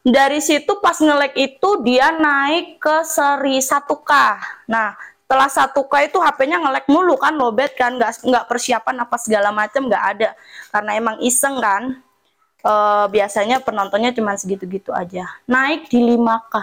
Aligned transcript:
dari 0.00 0.40
situ 0.40 0.80
pas 0.80 0.96
ngelek 0.96 1.36
itu 1.36 1.68
dia 1.84 2.08
naik 2.12 2.80
ke 2.80 2.96
seri 3.04 3.60
1K. 3.60 4.12
Nah, 4.68 4.96
setelah 4.96 5.46
1K 5.46 5.94
itu 6.10 6.18
HP-nya 6.18 6.58
ngelek 6.58 6.86
mulu 6.88 7.14
kan, 7.20 7.36
lobet 7.36 7.76
kan, 7.76 7.94
nggak 8.00 8.24
nggak 8.24 8.44
persiapan 8.48 8.96
apa 9.04 9.16
segala 9.20 9.52
macam 9.52 9.86
nggak 9.86 10.04
ada. 10.16 10.30
Karena 10.72 10.90
emang 10.96 11.16
iseng 11.20 11.60
kan. 11.60 12.00
E, 12.60 12.72
biasanya 13.12 13.60
penontonnya 13.62 14.10
cuma 14.16 14.34
segitu-gitu 14.34 14.90
aja. 14.90 15.28
Naik 15.46 15.92
di 15.92 16.00
5K. 16.02 16.54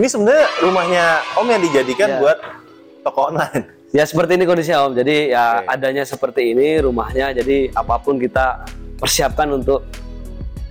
Ini 0.00 0.08
sebenarnya 0.08 0.46
rumahnya 0.64 1.04
Om 1.36 1.44
yang 1.44 1.60
dijadikan 1.60 2.08
Ya. 2.08 2.18
buat 2.24 2.38
toko 3.04 3.20
online. 3.28 3.68
Ya 3.92 4.08
seperti 4.08 4.40
ini 4.40 4.48
kondisinya 4.48 4.88
Om. 4.88 4.96
Jadi 4.96 5.28
ya 5.28 5.60
Oke. 5.60 5.76
adanya 5.76 6.08
seperti 6.08 6.56
ini 6.56 6.80
rumahnya. 6.80 7.36
Jadi 7.36 7.68
apa 7.68 8.00
pun 8.00 8.16
kita 8.16 8.64
persiapkan 8.96 9.52
untuk 9.52 9.84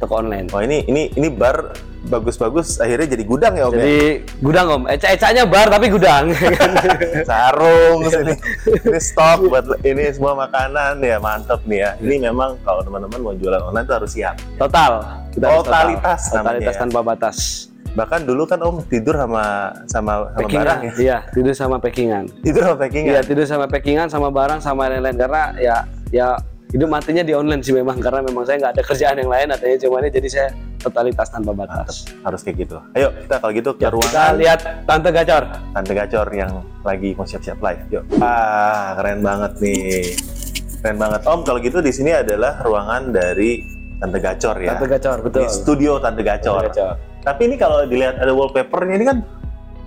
toko 0.01 0.17
online. 0.17 0.49
Wah 0.49 0.65
ini 0.65 0.81
ini 0.89 1.13
ini 1.13 1.29
bar 1.29 1.77
bagus-bagus 1.99 2.81
akhirnya 2.81 3.13
jadi 3.13 3.21
gudang 3.21 3.53
ya 3.53 3.69
Om 3.69 3.73
ya. 3.73 3.77
Jadi 3.77 4.01
gudang 4.41 4.65
Om. 4.65 4.83
Eca-ecanya 4.89 5.45
bar 5.45 5.67
tapi 5.69 5.93
gudang. 5.93 6.33
Sarung 7.29 8.01
ini, 8.01 8.33
ini 8.89 8.97
stok 8.97 9.45
buat 9.45 9.65
ini 9.85 10.09
semua 10.09 10.33
makanan 10.39 11.05
ya 11.05 11.21
mantep 11.21 11.61
nih 11.69 11.85
ya. 11.85 11.89
Ini 12.01 12.15
memang 12.25 12.57
kalau 12.65 12.81
teman-teman 12.81 13.21
mau 13.21 13.37
jualan 13.37 13.61
online 13.61 13.85
tuh 13.85 13.95
harus 14.01 14.09
siap. 14.09 14.41
Total. 14.57 15.21
Kita 15.29 15.45
harus 15.45 15.61
total. 15.61 15.69
Totalitas 15.69 16.21
namanya 16.33 16.41
Totalitas 16.41 16.73
ya. 16.73 16.81
tanpa 16.81 16.99
batas. 17.05 17.37
Bahkan 17.89 18.19
dulu 18.23 18.45
kan 18.45 18.59
Om 18.59 18.85
tidur 18.85 19.17
sama 19.17 19.73
sama, 19.85 20.13
sama 20.29 20.47
barang 20.47 20.79
Packingan. 20.79 20.79
ya. 20.79 20.91
Iya, 20.95 21.17
tidur 21.33 21.53
sama 21.53 21.75
packingan. 21.77 22.23
Tidur 22.41 22.61
sama 22.63 22.77
packing 22.77 23.03
Iya, 23.05 23.21
tidur 23.25 23.45
sama 23.45 23.65
packingan 23.65 24.07
sama 24.07 24.29
barang 24.29 24.59
sama 24.61 24.81
lain-lain 24.87 25.17
karena 25.17 25.43
ya 25.57 25.75
ya 26.09 26.27
hidup 26.69 26.85
matinya 26.85 27.25
di 27.25 27.33
online 27.33 27.65
sih 27.65 27.73
memang 27.73 27.97
karena 27.97 28.21
memang 28.21 28.45
saya 28.45 28.61
nggak 28.61 28.73
ada 28.77 28.83
kerjaan 28.85 29.17
yang 29.17 29.25
lain 29.27 29.47
artinya 29.49 29.77
cuma 29.79 30.05
ini 30.05 30.09
jadi 30.13 30.29
saya 30.29 30.47
totalitas 30.79 31.27
tanpa 31.27 31.51
batas. 31.51 32.05
harus 32.21 32.39
kayak 32.39 32.57
gitu. 32.63 32.77
Ayo 32.93 33.09
kita 33.11 33.35
kalau 33.41 33.51
gitu 33.51 33.69
ke 33.73 33.81
Ya, 33.81 33.89
kita 33.89 33.95
ruangan 33.97 34.33
lihat 34.37 34.59
tante 34.85 35.09
gacor. 35.09 35.43
Tante 35.73 35.91
Gacor 35.91 36.27
yang 36.29 36.51
lagi 36.81 37.09
mau 37.17 37.25
siap-siap 37.25 37.57
live. 37.59 37.81
Yuk. 37.89 38.03
Ah, 38.21 38.95
keren 38.95 39.19
banget 39.19 39.51
nih. 39.59 40.13
Keren 40.79 40.95
banget. 40.95 41.19
Om, 41.25 41.41
kalau 41.43 41.59
gitu 41.59 41.81
di 41.81 41.91
sini 41.91 42.13
adalah 42.13 42.61
ruangan 42.63 43.11
dari 43.11 43.65
Tante 43.99 44.19
Gacor 44.21 44.55
ya. 44.55 44.77
Tante 44.77 44.87
gacor 44.87 45.17
betul. 45.19 45.41
Di 45.43 45.47
studio 45.51 45.91
Tante 45.99 46.21
Gacor. 46.23 46.63
Tante 46.63 46.71
gacor. 46.71 46.95
Tapi 47.23 47.41
ini 47.51 47.55
kalau 47.59 47.83
dilihat 47.83 48.19
ada 48.19 48.31
wallpapernya 48.31 48.95
ini 48.95 49.05
kan 49.05 49.17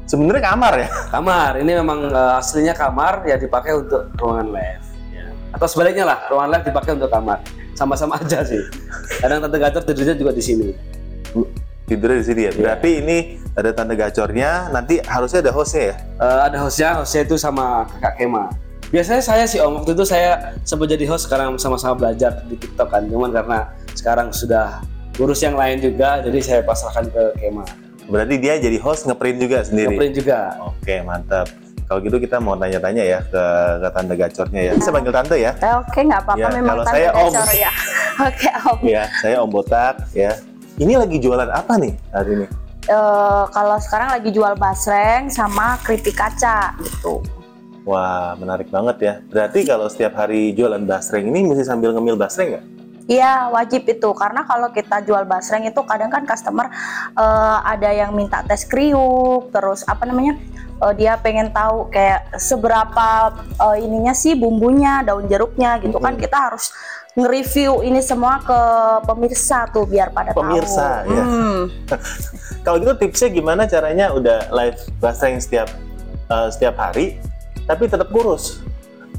sebenarnya 0.06 0.42
kamar 0.52 0.72
ya. 0.78 0.88
Kamar 1.14 1.50
ini 1.60 1.72
memang 1.72 1.98
eh, 2.12 2.40
aslinya 2.40 2.74
kamar 2.76 3.24
ya 3.24 3.36
dipakai 3.40 3.72
untuk 3.76 4.12
ruangan 4.20 4.48
live. 4.52 4.84
Ya. 5.12 5.26
Atau 5.56 5.66
sebaliknya 5.68 6.04
lah, 6.08 6.18
ruangan 6.28 6.50
live 6.58 6.64
dipakai 6.68 6.92
untuk 6.96 7.10
kamar. 7.12 7.38
Sama-sama 7.72 8.20
aja 8.20 8.44
sih. 8.44 8.60
Kadang 9.20 9.44
tante 9.44 9.56
gacor 9.56 9.82
tidurnya 9.84 10.14
juga 10.16 10.32
di 10.36 10.44
sini. 10.44 10.68
Tidurnya 11.88 12.18
di 12.20 12.26
sini 12.26 12.40
ya. 12.48 12.52
Berarti 12.52 12.90
ini 13.00 13.18
ada 13.52 13.70
Tante 13.76 13.94
Gacornya, 13.96 14.72
nanti 14.72 14.96
harusnya 15.04 15.44
ada 15.44 15.52
hostnya 15.52 15.92
ya. 15.92 15.96
Eh, 16.20 16.40
ada 16.48 16.56
hostnya, 16.64 16.88
hostnya 17.00 17.22
itu 17.28 17.36
sama 17.36 17.84
kakak 17.96 18.14
Kema. 18.16 18.44
Biasanya 18.92 19.22
saya 19.24 19.44
sih 19.48 19.56
om, 19.60 19.80
waktu 19.80 19.96
itu 19.96 20.04
saya 20.04 20.52
sempat 20.68 20.92
jadi 20.92 21.08
host 21.08 21.24
sekarang 21.24 21.56
sama-sama 21.56 21.96
belajar 21.96 22.44
di 22.44 22.60
TikTok 22.60 22.92
kan. 22.92 23.08
Cuman 23.08 23.32
karena 23.32 23.72
sekarang 23.96 24.28
sudah 24.32 24.84
ngurus 25.18 25.40
yang 25.44 25.56
lain 25.56 25.78
juga, 25.80 26.20
jadi 26.24 26.38
saya 26.40 26.60
pasrahkan 26.64 27.08
ke 27.12 27.22
Kema. 27.40 27.64
Berarti 28.08 28.34
dia 28.40 28.58
jadi 28.58 28.76
host 28.80 29.06
ngeprint 29.08 29.38
juga 29.40 29.58
sendiri. 29.64 29.94
Ngeprint 29.94 30.14
juga. 30.18 30.38
Oke, 30.60 31.00
mantap. 31.04 31.46
Kalau 31.86 31.98
gitu 32.00 32.16
kita 32.16 32.40
mau 32.40 32.56
tanya-tanya 32.56 33.04
ya 33.04 33.20
ke, 33.20 33.44
ke 33.84 33.88
Tante 33.92 34.14
Gacornya 34.16 34.62
ya. 34.64 34.72
Saya 34.80 34.92
panggil 34.96 35.12
Tante 35.12 35.36
ya. 35.36 35.52
Eh, 35.60 35.74
Oke, 35.76 36.00
nggak 36.08 36.20
apa-apa 36.24 36.40
Ya, 36.40 36.48
memang 36.48 36.68
kalau 36.72 36.84
tante 36.88 36.96
saya 36.96 37.08
Om. 37.12 37.20
gacor 37.20 37.50
ya. 37.52 37.72
Oke, 38.28 38.48
Om. 38.48 38.78
Ya, 38.88 39.04
saya 39.20 39.36
Om 39.44 39.50
Botak 39.52 39.94
ya. 40.16 40.32
Ini 40.80 40.92
lagi 40.96 41.16
jualan 41.20 41.50
apa 41.52 41.72
nih 41.76 41.92
hari 42.16 42.30
ini? 42.32 42.46
Eh, 42.88 43.44
kalau 43.52 43.76
sekarang 43.78 44.08
lagi 44.16 44.30
jual 44.32 44.56
basreng 44.56 45.28
sama 45.28 45.76
keripik 45.84 46.16
kaca 46.16 46.74
gitu. 46.80 47.20
Wah, 47.84 48.34
menarik 48.40 48.72
banget 48.72 48.96
ya. 48.98 49.14
Berarti 49.28 49.66
kalau 49.68 49.86
setiap 49.92 50.16
hari 50.16 50.56
jualan 50.56 50.82
basreng 50.88 51.28
ini 51.28 51.44
mesti 51.44 51.66
sambil 51.66 51.92
ngemil 51.92 52.16
basreng 52.16 52.56
nggak? 52.56 52.64
Iya 53.04 53.50
wajib 53.50 53.82
itu 53.84 54.08
karena 54.14 54.42
kalau 54.42 54.70
kita 54.70 55.02
jual 55.02 55.24
basreng 55.24 55.66
itu 55.66 55.80
kadang 55.82 56.08
kan 56.08 56.22
customer 56.22 56.70
eh, 57.12 57.58
ada 57.64 57.90
yang 57.90 58.14
minta 58.14 58.40
tes 58.42 58.62
kriuk 58.62 59.50
terus 59.50 59.82
apa 59.84 60.06
namanya 60.06 60.38
eh, 60.78 60.92
dia 60.94 61.18
pengen 61.18 61.50
tahu 61.50 61.90
kayak 61.90 62.38
seberapa 62.38 63.34
eh, 63.58 63.82
ininya 63.82 64.14
sih 64.14 64.34
bumbunya 64.34 65.02
daun 65.02 65.26
jeruknya 65.26 65.78
gitu 65.78 65.98
kan 65.98 66.14
Mhm. 66.14 66.20
kita 66.20 66.38
harus 66.38 66.70
nge-review 67.12 67.84
ini 67.84 68.00
semua 68.00 68.40
ke 68.40 68.60
pemirsa 69.04 69.68
tuh 69.68 69.84
biar 69.84 70.08
pada 70.10 70.32
Pemirsa, 70.32 71.04
tahu. 71.04 71.12
ya. 71.12 71.22
Hmm. 71.22 71.60
Kalau 72.64 72.76
gitu 72.80 72.94
tipsnya 72.96 73.28
gimana 73.28 73.68
caranya 73.68 74.16
udah 74.16 74.48
live 74.48 74.80
basreng 74.96 75.36
setiap 75.36 75.68
eh, 76.30 76.48
setiap 76.48 76.72
hari, 76.78 77.20
tapi 77.66 77.84
tetap 77.84 78.08
kurus? 78.08 78.64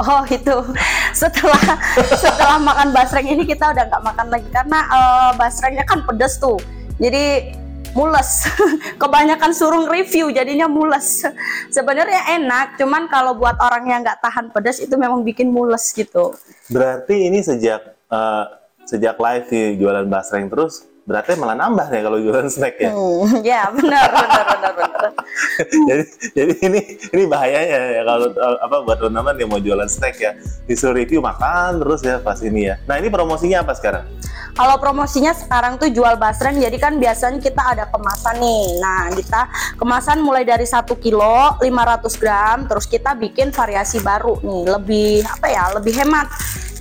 Oh 0.02 0.24
itu. 0.26 0.58
Setelah 1.22 1.62
setelah 2.24 2.58
makan 2.58 2.90
basreng 2.90 3.30
ini 3.30 3.46
kita 3.46 3.70
udah 3.70 3.86
nggak 3.86 4.04
makan 4.04 4.28
lagi 4.34 4.50
karena 4.50 4.80
eh, 4.90 5.32
basrengnya 5.38 5.86
kan 5.86 6.02
pedes 6.02 6.42
tuh. 6.42 6.58
Jadi 6.98 7.54
mules. 7.94 8.50
Kebanyakan 9.02 9.54
suruh 9.54 9.86
review 9.86 10.34
jadinya 10.34 10.66
mules. 10.66 11.22
Sebenarnya 11.70 12.42
enak 12.42 12.82
cuman 12.82 13.06
kalau 13.14 13.38
buat 13.38 13.62
orang 13.62 13.86
yang 13.86 14.02
nggak 14.02 14.18
tahan 14.26 14.50
pedas 14.50 14.82
itu 14.82 14.98
memang 14.98 15.22
bikin 15.22 15.54
mules 15.54 15.94
gitu. 15.94 16.34
Berarti 16.74 17.30
ini 17.30 17.46
sejak 17.46 17.94
eh, 18.10 18.46
sejak 18.90 19.16
live 19.22 19.46
di 19.48 19.62
jualan 19.78 20.10
basreng 20.10 20.50
terus, 20.50 20.90
berarti 21.04 21.36
malah 21.36 21.60
nambah 21.60 21.92
nih 21.92 22.02
kalau 22.02 22.18
jualan 22.20 22.48
snack 22.48 22.76
ya. 22.80 22.92
Hmm, 22.96 23.44
ya 23.44 23.68
benar 23.76 24.08
benar 24.08 24.44
benar 24.48 24.72
benar 24.72 25.12
jadi 25.90 26.04
jadi 26.32 26.54
ini 26.64 26.80
ini 27.12 27.24
bahayanya 27.28 27.80
ya 28.00 28.02
kalau 28.08 28.28
apa 28.64 28.76
buat 28.88 28.98
teman-teman 29.04 29.36
yang 29.36 29.50
mau 29.52 29.60
jualan 29.60 29.90
snack 29.92 30.16
ya 30.16 30.32
disuruh 30.64 30.96
review 30.96 31.20
makan 31.20 31.84
terus 31.84 32.00
ya 32.08 32.24
pas 32.24 32.40
ini 32.40 32.72
ya. 32.72 32.76
Nah 32.88 32.96
ini 33.00 33.12
promosinya 33.12 33.68
apa 33.68 33.76
sekarang? 33.76 34.08
Kalau 34.54 34.78
promosinya 34.78 35.34
sekarang 35.34 35.82
tuh 35.82 35.90
jual 35.90 36.14
basreng, 36.22 36.62
jadi 36.62 36.78
kan 36.78 37.02
biasanya 37.02 37.42
kita 37.42 37.74
ada 37.74 37.90
kemasan 37.90 38.38
nih. 38.38 38.66
Nah, 38.78 39.10
kita 39.10 39.42
kemasan 39.82 40.22
mulai 40.22 40.46
dari 40.46 40.70
1 40.70 40.94
kilo 41.02 41.58
500 41.58 42.22
gram, 42.22 42.58
terus 42.70 42.86
kita 42.86 43.18
bikin 43.18 43.50
variasi 43.50 43.98
baru 44.06 44.38
nih, 44.46 44.64
lebih 44.78 45.26
apa 45.26 45.48
ya, 45.50 45.74
lebih 45.74 45.98
hemat. 45.98 46.30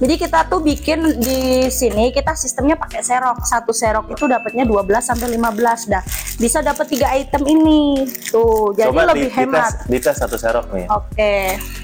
Jadi 0.02 0.18
kita 0.18 0.50
tuh 0.50 0.60
bikin 0.60 1.22
di 1.22 1.70
sini 1.72 2.10
kita 2.10 2.36
sistemnya 2.36 2.74
pakai 2.74 3.00
serok. 3.00 3.40
Satu 3.46 3.70
serok 3.70 4.11
itu 4.12 4.24
dapatnya 4.24 4.64
12 4.64 4.78
sampai 5.00 5.28
15 5.32 5.88
dah. 5.88 6.02
Bisa 6.34 6.58
dapat 6.60 6.86
tiga 6.86 7.08
item 7.10 7.42
ini. 7.44 8.04
Tuh, 8.28 8.72
jadi 8.72 8.88
Coba 8.88 9.10
lebih 9.10 9.28
di, 9.28 9.34
hemat. 9.34 9.86
dites, 9.86 10.08
dites 10.08 10.16
satu 10.16 10.36
serok 10.36 10.68
nih. 10.70 10.86
Oke. 10.88 11.34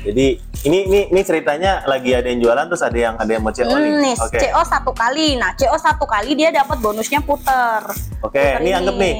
Jadi 0.04 0.26
ini 0.60 0.78
ini 0.84 1.00
ini 1.08 1.20
ceritanya 1.22 1.82
lagi 1.84 2.12
ada 2.12 2.26
yang 2.26 2.40
jualan 2.40 2.64
terus 2.66 2.82
ada 2.82 2.98
yang 2.98 3.14
ada 3.14 3.30
yang 3.30 3.40
mau 3.40 3.50
CO. 3.50 3.66
Hmm, 3.66 3.98
nih, 3.98 4.16
Oke. 4.16 4.38
CO 4.38 4.60
satu 4.62 4.90
kali. 4.92 5.34
Nah, 5.34 5.54
CO 5.54 5.74
satu 5.74 6.04
kali 6.04 6.34
dia 6.34 6.50
dapat 6.50 6.78
bonusnya 6.78 7.20
puter. 7.20 7.82
Oke, 8.20 8.36
Puter 8.36 8.60
ini 8.60 8.70
anggap 8.72 8.94
nih 8.94 9.14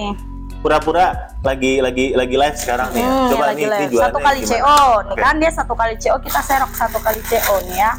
pura-pura 0.59 1.07
lagi 1.41 1.79
lagi 1.79 2.11
lagi 2.13 2.35
live 2.35 2.59
sekarang 2.59 2.91
nih. 2.91 2.99
ya. 2.99 3.07
Hmm, 3.07 3.29
Coba 3.31 3.45
lagi 3.47 3.63
nih, 3.63 3.71
live. 3.87 3.95
satu 3.95 4.19
kali 4.19 4.39
gimana? 4.43 4.59
CO 4.59 4.81
nih 5.07 5.17
kan 5.17 5.35
dia 5.39 5.51
satu 5.55 5.75
kali 5.75 5.95
CO 5.95 6.17
kita 6.19 6.41
serok 6.43 6.73
satu 6.75 6.99
kali 6.99 7.21
CO 7.23 7.57
nih 7.63 7.79
ya 7.79 7.93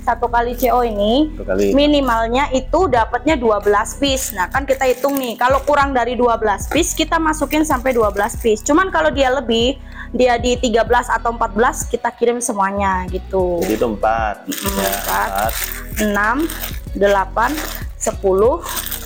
satu 0.00 0.26
kali 0.26 0.52
CO 0.54 0.80
ini 0.80 1.30
Satu 1.32 1.44
kali. 1.46 1.70
minimalnya 1.72 2.48
itu 2.50 2.86
dapatnya 2.86 3.34
12 3.34 3.62
piece 3.96 4.32
nah 4.32 4.46
kan 4.46 4.64
kita 4.64 4.84
hitung 4.84 5.14
nih 5.14 5.34
kalau 5.34 5.60
kurang 5.60 5.90
dari 5.90 6.14
12 6.14 6.36
piece 6.68 6.92
kita 6.92 7.16
masukin 7.16 7.62
sampai 7.62 7.92
12 7.92 8.10
piece 8.36 8.60
cuman 8.60 8.88
kalau 8.88 9.08
dia 9.08 9.30
lebih 9.30 9.76
dia 10.10 10.34
di 10.36 10.56
13 10.56 10.82
atau 11.08 11.30
14 11.30 11.54
kita 11.86 12.10
kirim 12.10 12.40
semuanya 12.40 13.06
gitu 13.06 13.62
Jadi 13.62 13.74
itu 13.74 13.86
empat. 13.86 14.34
Hmm, 14.42 14.74
Ya, 14.76 14.90
empat. 14.90 15.28
empat. 15.30 15.52
6 16.02 16.98
8 16.98 17.54
10 17.96 18.99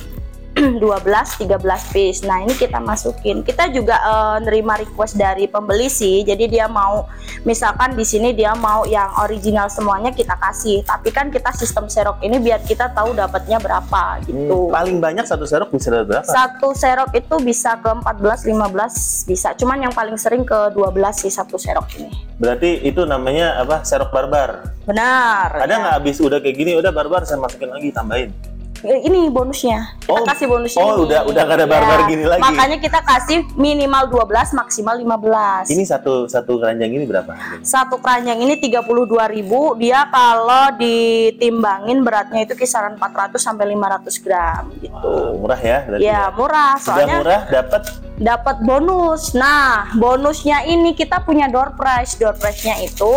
12 0.79 0.81
13 0.83 1.59
piece. 1.91 2.23
Nah, 2.23 2.39
ini 2.47 2.55
kita 2.55 2.79
masukin. 2.79 3.43
Kita 3.43 3.67
juga 3.75 3.99
uh, 3.99 4.39
nerima 4.39 4.79
request 4.79 5.19
dari 5.19 5.51
pembeli 5.51 5.91
sih. 5.91 6.23
Jadi 6.23 6.47
dia 6.47 6.71
mau 6.71 7.11
misalkan 7.43 7.99
di 7.99 8.07
sini 8.07 8.31
dia 8.31 8.55
mau 8.55 8.87
yang 8.87 9.11
original 9.27 9.67
semuanya 9.67 10.15
kita 10.15 10.39
kasih. 10.39 10.87
Tapi 10.87 11.11
kan 11.11 11.35
kita 11.35 11.51
sistem 11.51 11.91
serok 11.91 12.23
ini 12.23 12.39
biar 12.39 12.63
kita 12.63 12.95
tahu 12.95 13.19
dapatnya 13.19 13.59
berapa 13.59 14.23
gitu. 14.23 14.71
Hmm, 14.71 14.75
paling 14.75 14.97
banyak 15.03 15.27
satu 15.27 15.43
serok 15.43 15.75
bisa 15.75 15.91
berapa? 15.91 16.23
Satu 16.23 16.71
serok 16.71 17.11
itu 17.19 17.35
bisa 17.43 17.75
ke 17.83 17.91
14 17.91 18.47
15 18.47 19.27
bisa. 19.27 19.49
Cuman 19.59 19.91
yang 19.91 19.95
paling 19.95 20.15
sering 20.15 20.47
ke 20.47 20.71
12 20.71 20.95
sih 21.19 21.33
satu 21.35 21.59
serok 21.59 21.91
ini. 21.99 22.11
Berarti 22.39 22.79
itu 22.87 23.03
namanya 23.03 23.59
apa? 23.59 23.83
Serok 23.83 24.15
barbar. 24.15 24.71
Benar. 24.87 25.67
Ada 25.67 25.67
ya. 25.67 25.81
nggak 25.83 25.95
habis 25.99 26.17
udah 26.23 26.39
kayak 26.39 26.57
gini 26.57 26.79
udah 26.79 26.95
barbar 26.95 27.27
saya 27.27 27.43
masukin 27.43 27.75
lagi 27.75 27.91
tambahin. 27.91 28.54
Ini 28.85 29.27
bonusnya. 29.27 29.97
Kita 29.99 30.13
Oh, 30.13 30.23
kasih 30.23 30.47
bonusnya. 30.47 30.79
oh, 30.79 30.89
ini. 30.95 31.01
udah- 31.05 31.25
udah 31.25 31.43
nggak 31.43 31.59
ada 31.59 31.67
barbar 31.67 31.99
gini 32.05 32.25
lagi. 32.25 32.41
Makanya 32.41 32.77
kita 32.77 33.01
kasih 33.01 33.39
minimal 33.55 34.05
12 34.07 34.53
maksimal 34.53 34.95
15. 34.95 35.67
Ini 35.67 35.83
satu 35.83 36.27
satu 36.27 36.57
keranjang 36.57 36.93
ini 36.93 37.05
berapa? 37.05 37.33
Satu 37.61 37.97
keranjang 37.97 38.39
ini 38.39 38.55
32.000. 38.55 39.41
Dia 39.75 40.05
kalau 40.07 40.77
ditimbangin 40.77 42.01
beratnya 42.01 42.45
itu 42.45 42.55
kisaran 42.55 42.95
400 42.95 43.41
sampai 43.41 43.65
500 43.69 44.21
gram 44.21 44.69
gitu. 44.77 44.93
Oh, 45.01 45.35
murah 45.37 45.59
ya 45.59 45.79
berarti. 45.83 46.05
Ya, 46.05 46.21
murah. 46.31 46.73
Udah 46.75 46.85
Soalnya 46.85 47.17
murah 47.19 47.41
dapat 47.47 47.83
dapat 48.19 48.63
bonus. 48.63 49.35
Nah, 49.35 49.91
bonusnya 49.99 50.63
ini 50.67 50.95
kita 50.95 51.23
punya 51.23 51.51
door 51.51 51.75
prize. 51.75 52.15
Door 52.19 52.39
prize-nya 52.39 52.79
itu 52.83 53.13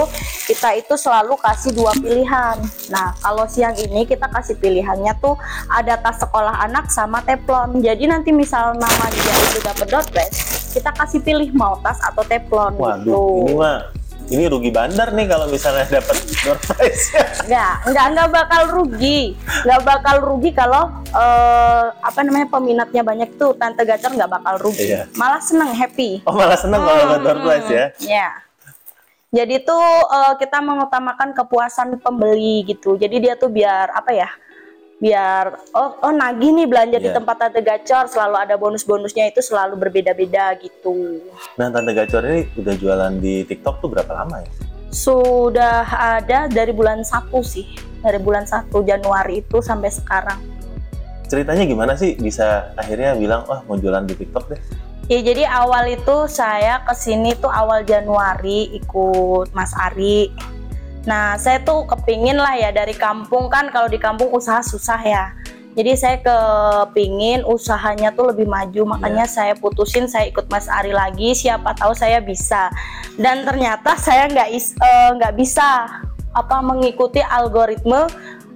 kita 0.50 0.74
itu 0.78 0.96
selalu 0.98 1.38
kasih 1.38 1.72
dua 1.76 1.94
pilihan. 1.98 2.58
Nah, 2.90 3.14
kalau 3.22 3.46
siang 3.46 3.78
ini 3.78 4.08
kita 4.10 4.26
kasih 4.30 4.58
pilihannya 4.58 5.14
tuh 5.22 5.38
ada 5.70 6.00
tas 6.02 6.18
sekolah 6.22 6.66
anak 6.66 6.90
sama 6.90 7.22
teflon. 7.22 7.82
Jadi 7.84 8.10
nanti 8.10 8.34
misal 8.34 8.74
nama 8.74 9.06
dia 9.14 9.36
itu 9.54 9.60
dapat 9.62 9.88
door 9.90 10.06
prize, 10.10 10.72
kita 10.74 10.90
kasih 10.94 11.22
pilih 11.22 11.50
mau 11.54 11.78
tas 11.82 12.02
atau 12.02 12.24
teflon 12.26 12.74
Waduh, 12.78 13.04
gitu. 13.04 13.22
ini 13.46 13.54
mah 13.58 13.97
ini 14.28 14.44
rugi 14.52 14.72
bandar 14.76 15.16
nih 15.16 15.26
kalau 15.28 15.48
misalnya 15.48 15.88
dapat 15.88 16.18
door 16.44 16.60
prize. 16.60 17.16
Enggak, 17.48 17.74
enggak, 17.88 18.06
enggak 18.12 18.30
bakal 18.36 18.62
rugi. 18.76 19.20
Enggak 19.64 19.82
bakal 19.88 20.16
rugi 20.20 20.50
kalau 20.52 20.84
eh, 21.16 21.86
apa 21.96 22.20
namanya 22.28 22.48
peminatnya 22.52 23.04
banyak 23.08 23.30
tuh 23.40 23.56
Tante 23.56 23.88
Gacor 23.88 24.12
enggak 24.12 24.32
bakal 24.32 24.60
rugi. 24.60 24.92
Iya. 24.92 25.08
Malah 25.16 25.40
seneng, 25.40 25.72
happy. 25.72 26.22
oh, 26.28 26.36
malah 26.36 26.60
seneng 26.60 26.84
kalau 26.84 26.98
dapat 27.08 27.20
door 27.24 27.40
prize 27.44 27.70
ya. 27.72 27.86
Ya. 28.04 28.30
Jadi 29.32 29.64
tuh 29.64 29.84
eh, 30.12 30.34
kita 30.44 30.60
mengutamakan 30.60 31.32
kepuasan 31.32 32.00
pembeli 32.04 32.68
gitu. 32.68 33.00
Jadi 33.00 33.24
dia 33.24 33.40
tuh 33.40 33.48
biar 33.48 33.96
apa 33.96 34.12
ya? 34.12 34.28
Biar 34.98 35.62
oh 35.78 35.94
oh 36.02 36.10
nagih 36.10 36.58
nih 36.58 36.66
belanja 36.66 36.98
di 36.98 37.14
Iya. 37.14 37.22
tempat 37.22 37.38
Tante 37.38 37.62
Gacor 37.62 38.10
selalu 38.10 38.36
ada 38.42 38.58
bonus-bonusnya 38.58 39.30
itu 39.30 39.46
selalu 39.46 39.78
berbeda-beda 39.78 40.58
gitu. 40.58 41.22
Nah, 41.54 41.70
Tante 41.70 41.94
Gacor 41.94 42.26
ini 42.26 42.50
udah 42.58 42.74
jualan 42.74 43.14
di 43.22 43.46
TikTok 43.46 43.78
tuh 43.78 43.94
berapa 43.94 44.10
lama 44.10 44.42
ya? 44.42 44.50
Sudah 44.90 45.86
ada 46.18 46.50
dari 46.50 46.74
bulan 46.74 47.06
1 47.06 47.30
sih. 47.46 47.70
Dari 48.02 48.18
bulan 48.18 48.50
1 48.50 48.74
Januari 48.82 49.46
itu 49.46 49.62
sampai 49.62 49.94
sekarang. 49.94 50.42
Ceritanya 51.30 51.70
gimana 51.70 51.94
sih 51.94 52.18
bisa 52.18 52.74
akhirnya 52.74 53.14
bilang, 53.14 53.46
wah 53.46 53.62
mau 53.70 53.78
jualan 53.78 54.02
di 54.08 54.18
TikTok 54.18 54.50
deh? 54.50 54.62
Ya 55.08 55.22
jadi 55.22 55.46
awal 55.46 55.94
itu 55.94 56.26
saya 56.26 56.82
ke 56.84 56.92
sini 56.98 57.38
tuh 57.38 57.54
awal 57.54 57.86
Januari 57.86 58.74
ikut 58.74 59.54
Mas 59.54 59.72
Ari. 59.78 60.34
Nah 61.08 61.40
saya 61.40 61.64
tuh 61.64 61.88
kepingin 61.88 62.36
lah 62.36 62.60
ya 62.60 62.76
dari 62.76 62.92
kampung 62.92 63.48
kan 63.48 63.72
kalau 63.72 63.88
di 63.88 63.96
kampung 63.96 64.28
usaha 64.36 64.60
susah 64.60 65.00
ya. 65.00 65.32
Jadi 65.78 65.94
saya 65.94 66.18
kepingin 66.20 67.46
usahanya 67.46 68.10
tuh 68.12 68.34
lebih 68.34 68.50
maju 68.50 68.98
makanya 68.98 69.30
saya 69.30 69.54
putusin 69.54 70.10
saya 70.10 70.26
ikut 70.28 70.50
Mas 70.50 70.66
Ari 70.68 70.90
lagi 70.92 71.32
siapa 71.32 71.72
tahu 71.78 71.96
saya 71.96 72.20
bisa. 72.20 72.68
Dan 73.16 73.48
ternyata 73.48 73.96
saya 73.96 74.28
nggak 74.28 74.50
eh, 74.52 75.10
nggak 75.16 75.34
bisa 75.40 75.88
apa 76.36 76.60
mengikuti 76.60 77.24
algoritma 77.24 78.06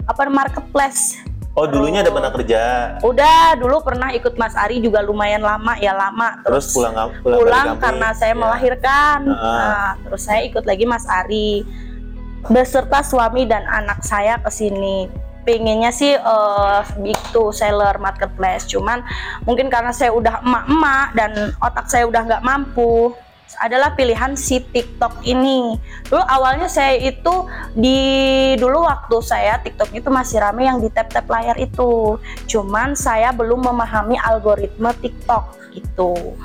apa 0.06 0.21
marketplace 0.27 1.31
Oh, 1.51 1.68
dulunya 1.68 2.00
ada 2.00 2.15
pernah 2.15 2.31
kerja, 2.31 2.62
Udah 3.03 3.59
dulu 3.59 3.83
pernah 3.83 4.07
ikut 4.15 4.39
Mas 4.39 4.56
Ari 4.56 4.80
juga 4.80 5.03
lumayan 5.03 5.44
lama 5.44 5.75
ya 5.83 5.92
lama 5.92 6.39
terus 6.48 6.71
pulang 6.71 6.95
kam- 6.95 7.12
pulang, 7.19 7.39
pulang, 7.44 7.68
kampung, 7.75 7.83
karena 7.83 8.09
saya 8.15 8.31
ya. 8.31 8.39
melahirkan. 8.39 9.19
Heeh. 9.27 9.57
Nah, 9.59 9.92
terus 10.00 10.21
saya 10.24 10.42
ikut 10.48 10.63
lagi 10.63 10.88
Mas 10.88 11.03
Ari 11.12 11.68
beserta 12.49 13.05
suami 13.05 13.45
dan 13.45 13.67
anak 13.67 14.01
saya 14.01 14.41
ke 14.41 14.49
sini. 14.49 15.11
Pengennya 15.41 15.89
sih 15.89 16.13
eh, 16.13 16.81
big 17.01 17.17
to 17.33 17.49
seller 17.49 17.97
marketplace, 17.97 18.69
cuman 18.69 19.01
mungkin 19.45 19.73
karena 19.73 19.89
saya 19.89 20.13
udah 20.13 20.41
emak-emak 20.45 21.07
dan 21.17 21.31
otak 21.57 21.89
saya 21.89 22.05
udah 22.05 22.21
nggak 22.29 22.45
mampu 22.45 23.17
adalah 23.59 23.97
pilihan 23.97 24.38
si 24.38 24.63
TikTok 24.63 25.25
ini. 25.27 25.75
Dulu 26.07 26.23
awalnya 26.23 26.71
saya 26.71 26.95
itu 26.95 27.49
di 27.75 27.99
dulu 28.55 28.85
waktu 28.88 29.17
saya 29.19 29.59
TikTok 29.59 29.91
itu 29.91 30.07
masih 30.07 30.39
rame 30.39 30.69
yang 30.69 30.79
di 30.79 30.88
tap-tap 30.88 31.27
layar 31.27 31.57
itu. 31.59 32.21
Cuman 32.47 32.95
saya 32.95 33.33
belum 33.35 33.65
memahami 33.65 34.15
algoritma 34.21 34.95
TikTok 34.95 35.73
gitu. 35.75 36.38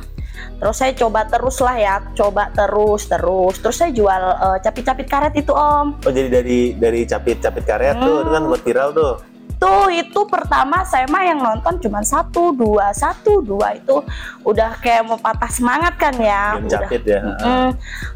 Terus 0.57 0.77
saya 0.77 0.93
coba 0.93 1.25
terus 1.25 1.57
lah 1.61 1.77
ya, 1.77 1.95
coba 2.13 2.49
terus 2.51 3.05
terus. 3.05 3.55
Terus 3.59 3.77
saya 3.77 3.91
jual 3.91 4.23
eh, 4.23 4.59
capit-capit 4.61 5.07
karet 5.07 5.35
itu 5.35 5.53
Om. 5.53 6.01
Oh, 6.03 6.13
jadi 6.13 6.29
dari 6.31 6.73
dari 6.73 7.05
capit-capit 7.05 7.63
karet 7.63 7.97
tuh, 7.97 8.25
itu 8.25 8.31
kan 8.31 8.43
Hmm. 8.43 8.51
buat 8.51 8.63
viral 8.63 8.91
tuh. 8.93 9.15
Tuh 9.57 9.89
itu 9.89 10.21
pertama 10.29 10.85
saya 10.85 11.09
mah 11.09 11.25
yang 11.25 11.41
nonton 11.41 11.81
cuma 11.81 12.05
satu 12.05 12.53
dua 12.53 12.93
satu 12.93 13.41
dua 13.41 13.73
itu 13.73 14.05
udah 14.45 14.77
kayak 14.85 15.09
mau 15.09 15.17
patah 15.17 15.49
semangat 15.49 15.97
kan 15.97 16.13
ya. 16.21 16.61
Game 16.61 16.69
Udah. 16.69 16.81
capit 16.85 17.03
ya. 17.09 17.21
Mm, 17.41 17.71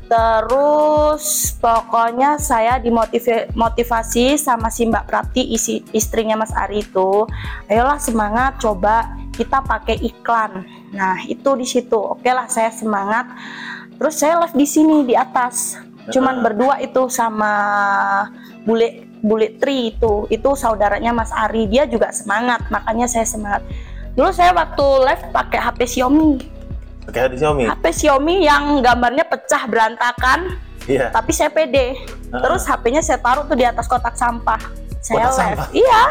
terus 0.05 1.25
pokoknya 1.57 2.37
saya 2.37 2.77
dimotivasi 2.77 4.37
sama 4.37 4.69
si 4.69 4.85
Mbak 4.85 5.05
Prati 5.09 5.43
isi 5.49 5.81
istrinya 5.97 6.37
Mas 6.37 6.53
Ari 6.53 6.85
itu 6.85 7.25
ayolah 7.73 7.97
semangat 7.97 8.61
coba 8.61 9.09
kita 9.41 9.65
pakai 9.65 9.97
iklan. 10.05 10.69
Nah 10.93 11.25
itu 11.25 11.57
di 11.57 11.65
situ. 11.65 11.97
Oke 11.97 12.29
lah 12.29 12.45
saya 12.53 12.69
semangat. 12.69 13.25
Terus 13.97 14.21
saya 14.21 14.37
live 14.45 14.53
di 14.53 14.67
sini 14.69 15.09
di 15.09 15.17
atas. 15.17 15.81
Cuman 16.13 16.45
berdua 16.45 16.77
itu 16.85 17.09
sama 17.09 17.53
bule 18.69 19.09
bule 19.25 19.57
Tri 19.57 19.97
itu. 19.97 20.29
Itu 20.29 20.53
saudaranya 20.53 21.17
Mas 21.17 21.33
Ari. 21.33 21.73
Dia 21.73 21.89
juga 21.89 22.13
semangat 22.13 22.69
makanya 22.69 23.09
saya 23.09 23.25
semangat. 23.25 23.65
Dulu 24.13 24.29
saya 24.29 24.53
waktu 24.53 24.85
live 25.09 25.25
pakai 25.33 25.57
HP 25.57 25.81
Xiaomi. 25.89 26.33
Pakai 27.09 27.33
di 27.33 27.37
Xiaomi. 27.41 27.65
HP 27.65 27.85
Xiaomi 27.97 28.35
yang 28.45 28.85
gambarnya 28.85 29.25
pecah 29.25 29.65
berantakan, 29.71 30.61
Iya. 30.85 31.09
tapi 31.15 31.33
saya 31.33 31.49
pede. 31.49 31.97
Terus 32.29 32.67
HP-nya 32.67 33.01
saya 33.01 33.23
taruh 33.23 33.47
tuh 33.47 33.57
di 33.57 33.65
atas 33.65 33.87
kotak 33.89 34.19
sampah. 34.19 34.59
Saya 35.01 35.33
Kotak 35.33 35.37
sampah? 35.37 35.69
Iya. 35.73 36.03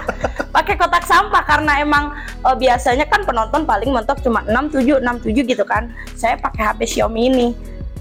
Pakai 0.49 0.75
kotak 0.81 1.05
sampah 1.05 1.43
karena 1.45 1.77
emang 1.77 2.09
eh, 2.41 2.55
biasanya 2.57 3.05
kan 3.05 3.21
penonton 3.21 3.61
paling 3.63 3.93
mentok 3.93 4.17
cuma 4.25 4.41
67 4.49 5.05
67 5.05 5.45
gitu 5.45 5.61
kan. 5.61 5.93
Saya 6.17 6.41
pakai 6.41 6.73
HP 6.73 6.97
Xiaomi 6.97 7.21
ini. 7.29 7.47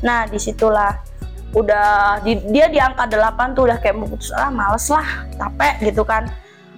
Nah, 0.00 0.25
di 0.25 0.40
situlah 0.40 0.96
udah 1.52 2.20
di- 2.25 2.44
dia 2.52 2.69
di 2.69 2.76
angka 2.76 3.08
8 3.08 3.56
tuh 3.56 3.69
udah 3.69 3.79
kayak 3.81 3.96
mau 3.96 4.05
putus 4.05 4.29
ah 4.37 4.52
males 4.52 4.85
lah 4.93 5.25
capek 5.40 5.81
gitu 5.81 6.05
kan 6.05 6.29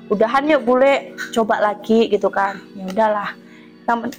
udahan 0.07 0.47
yuk 0.47 0.63
bule 0.63 1.15
coba 1.35 1.59
lagi 1.59 2.07
gitu 2.07 2.31
kan 2.31 2.55
ya 2.79 2.87
udahlah 2.87 3.35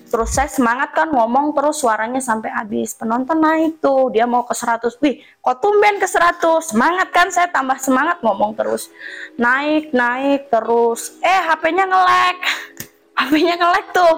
terus 0.10 0.32
saya 0.36 0.50
semangat 0.52 0.92
kan 0.92 1.08
ngomong 1.08 1.56
terus 1.56 1.80
suaranya 1.80 2.20
sampai 2.20 2.52
habis. 2.52 2.98
Penonton 2.98 3.40
naik 3.40 3.80
tuh 3.80 4.12
dia 4.12 4.28
mau 4.28 4.44
ke 4.44 4.52
100 4.52 5.00
wih 5.00 5.22
kok 5.22 5.58
tumben 5.64 6.02
ke 6.02 6.08
100 6.08 6.42
semangat 6.76 7.08
kan? 7.14 7.28
Saya 7.30 7.48
tambah 7.48 7.78
semangat 7.80 8.20
ngomong 8.26 8.58
terus. 8.58 8.92
Naik 9.40 9.96
naik 9.96 10.52
terus. 10.52 11.16
Eh 11.24 11.42
HP-nya 11.48 11.86
ngelek 11.88 12.38
HP-nya 13.20 13.56
ngelek 13.60 13.86
tuh. 13.96 14.16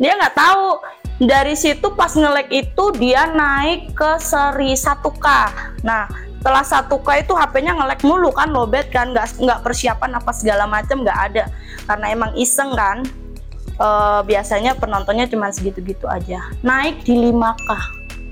Dia 0.00 0.12
nggak 0.16 0.36
tahu. 0.36 0.68
Dari 1.16 1.56
situ 1.56 1.86
pas 1.96 2.12
ngelek 2.12 2.52
itu 2.52 2.84
dia 3.00 3.24
naik 3.24 3.96
ke 3.96 4.20
seri 4.20 4.76
1K 4.76 5.26
nah 5.80 6.04
setelah 6.36 6.60
1K 6.62 7.08
itu 7.26 7.32
HP-nya 7.32 7.72
ngelek 7.74 8.00
mulu 8.06 8.30
kan 8.30 8.54
lobet 8.54 8.86
kan. 8.94 9.10
Nggak 9.10 9.42
nggak 9.42 9.60
persiapan 9.66 10.22
apa 10.22 10.30
segala 10.30 10.64
macam 10.70 11.02
nggak 11.02 11.20
ada. 11.32 11.44
Karena 11.90 12.06
emang 12.12 12.30
iseng 12.38 12.70
kan 12.76 13.02
Eh, 13.76 14.20
biasanya 14.24 14.72
penontonnya 14.72 15.28
cuma 15.28 15.52
segitu-gitu 15.52 16.08
aja 16.08 16.40
naik 16.64 17.04
di 17.04 17.12
5K 17.12 17.68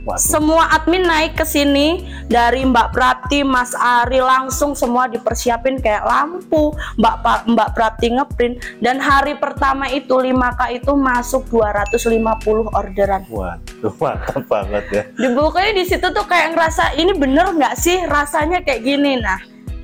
Waduh. 0.04 0.16
semua 0.16 0.72
admin 0.72 1.04
naik 1.04 1.36
ke 1.36 1.44
sini 1.44 2.00
dari 2.28 2.64
Mbak 2.64 2.96
Prati, 2.96 3.44
Mas 3.44 3.76
Ari 3.76 4.24
langsung 4.24 4.72
semua 4.72 5.04
dipersiapin 5.04 5.84
kayak 5.84 6.04
lampu, 6.04 6.72
Mbak 6.96 7.16
Pa- 7.20 7.44
Mbak 7.44 7.70
Prati 7.76 8.16
ngeprint 8.16 8.56
dan 8.80 8.96
hari 8.96 9.36
pertama 9.36 9.84
itu 9.92 10.16
5K 10.16 10.80
itu 10.80 10.96
masuk 10.96 11.44
250 11.52 12.72
orderan. 12.72 13.28
Waduh, 13.28 13.92
mantap 14.00 14.48
banget 14.48 14.84
ya. 14.92 15.02
Dibukanya 15.12 15.72
di 15.76 15.84
situ 15.84 16.08
tuh 16.08 16.24
kayak 16.24 16.56
ngerasa 16.56 16.96
ini 16.96 17.12
bener 17.12 17.52
nggak 17.52 17.76
sih 17.76 18.00
rasanya 18.08 18.64
kayak 18.64 18.80
gini. 18.80 19.20
Nah, 19.20 19.40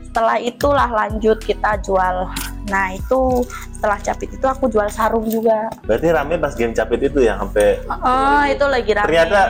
setelah 0.09 0.41
itulah 0.41 0.89
lanjut 0.89 1.37
kita 1.41 1.81
jual 1.85 2.29
Nah 2.71 2.95
itu 2.95 3.43
setelah 3.75 3.99
capit 3.99 4.31
itu 4.31 4.47
aku 4.47 4.71
jual 4.71 4.87
sarung 4.89 5.27
juga. 5.27 5.67
Berarti 5.83 6.07
rame 6.09 6.39
pas 6.39 6.55
game 6.55 6.71
capit 6.71 7.01
itu 7.05 7.19
ya 7.21 7.35
sampai 7.37 7.83
Oh 7.85 8.43
itu 8.47 8.65
lagi 8.65 8.91
rame. 8.95 9.07
ternyata 9.07 9.41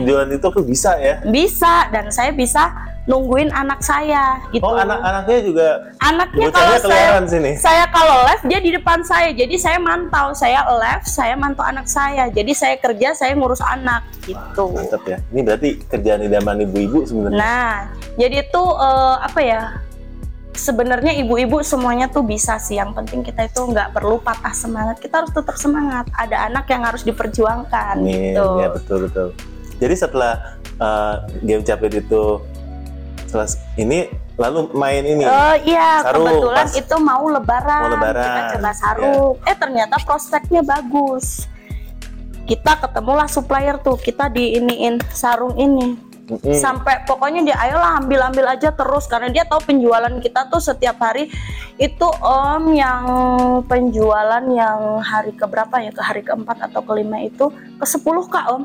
jualan 0.00 0.30
itu 0.30 0.46
aku 0.46 0.62
bisa 0.62 0.94
ya. 0.96 1.18
bisa 1.26 1.90
dan 1.90 2.08
saya 2.08 2.30
bisa 2.30 2.70
nungguin 3.04 3.48
anak 3.50 3.80
saya 3.80 4.36
gitu. 4.52 4.60
Oh 4.60 4.76
anak-anaknya 4.76 5.38
juga 5.40 5.68
Anaknya 5.98 6.52
kalau 6.52 6.76
saya 6.78 7.16
sini. 7.24 7.56
saya 7.56 7.88
kalau 7.88 8.20
live 8.22 8.44
dia 8.44 8.60
di 8.60 8.70
depan 8.70 9.00
saya 9.00 9.32
jadi 9.32 9.56
saya 9.56 9.78
mantau 9.80 10.36
saya 10.36 10.60
live 10.68 11.08
saya 11.08 11.32
mantau 11.32 11.64
anak 11.64 11.88
saya 11.88 12.28
jadi 12.28 12.52
saya 12.52 12.76
kerja 12.76 13.16
saya 13.16 13.32
ngurus 13.32 13.64
anak 13.64 14.04
gitu 14.22 14.68
Mantap 14.70 15.00
ya. 15.02 15.16
Ini 15.32 15.40
berarti 15.40 15.68
kerjaan 15.88 16.20
idaman 16.22 16.60
ibu-ibu 16.62 17.08
sebenarnya. 17.08 17.32
nah 17.34 17.72
jadi 18.14 18.44
itu 18.44 18.62
eh, 18.76 19.16
apa 19.18 19.40
ya 19.40 19.60
sebenarnya 20.58 21.14
ibu-ibu 21.22 21.62
semuanya 21.62 22.10
tuh 22.10 22.26
bisa 22.26 22.58
sih 22.58 22.76
yang 22.76 22.90
penting 22.90 23.22
kita 23.22 23.46
itu 23.46 23.62
nggak 23.62 23.94
perlu 23.94 24.18
patah 24.18 24.50
semangat 24.50 24.98
kita 24.98 25.22
harus 25.22 25.30
tetap 25.30 25.54
semangat 25.54 26.10
ada 26.12 26.50
anak 26.50 26.66
yang 26.66 26.82
harus 26.82 27.06
diperjuangkan 27.06 28.02
Amin. 28.02 28.34
gitu 28.34 28.46
Ya 28.58 28.68
betul 28.74 28.98
betul. 29.06 29.28
Jadi 29.78 29.94
setelah 29.94 30.58
uh, 30.82 31.22
game 31.46 31.62
capit 31.62 32.02
itu 32.02 32.42
setelah 33.30 33.46
ini 33.78 34.10
lalu 34.40 34.72
main 34.72 35.02
ini. 35.04 35.22
Oh 35.26 35.54
iya, 35.66 36.00
Sarung, 36.00 36.26
kebetulan 36.26 36.66
pas- 36.66 36.78
itu 36.78 36.96
mau 36.98 37.24
lebaran. 37.28 37.82
Mau 37.84 37.92
lebaran, 37.98 38.24
Kita 38.24 38.42
coba 38.56 38.70
sarung. 38.72 39.34
Eh 39.44 39.56
ternyata 39.58 39.94
prospeknya 40.02 40.62
bagus. 40.64 41.44
Kita 42.48 42.80
ketemulah 42.80 43.28
supplier 43.28 43.76
tuh, 43.76 44.00
kita 44.00 44.32
diiniin 44.32 45.04
sarung 45.12 45.54
ini. 45.60 46.07
Mm-mm. 46.28 46.52
Sampai 46.52 47.08
pokoknya 47.08 47.40
dia 47.40 47.56
ayolah 47.56 48.04
ambil-ambil 48.04 48.52
aja 48.52 48.68
terus. 48.68 49.08
Karena 49.08 49.32
dia 49.32 49.48
tahu 49.48 49.64
penjualan 49.64 50.12
kita 50.20 50.52
tuh 50.52 50.60
setiap 50.60 51.00
hari 51.00 51.32
itu 51.80 52.08
Om 52.20 52.76
yang 52.76 53.04
penjualan 53.64 54.44
yang 54.52 55.00
hari 55.00 55.32
keberapa 55.32 55.80
ya? 55.80 55.88
Ke 55.88 56.02
hari 56.04 56.20
keempat 56.20 56.68
atau 56.68 56.84
kelima 56.84 57.24
itu 57.24 57.48
ke 57.80 57.86
10 57.88 58.04
k 58.28 58.36
Om? 58.52 58.62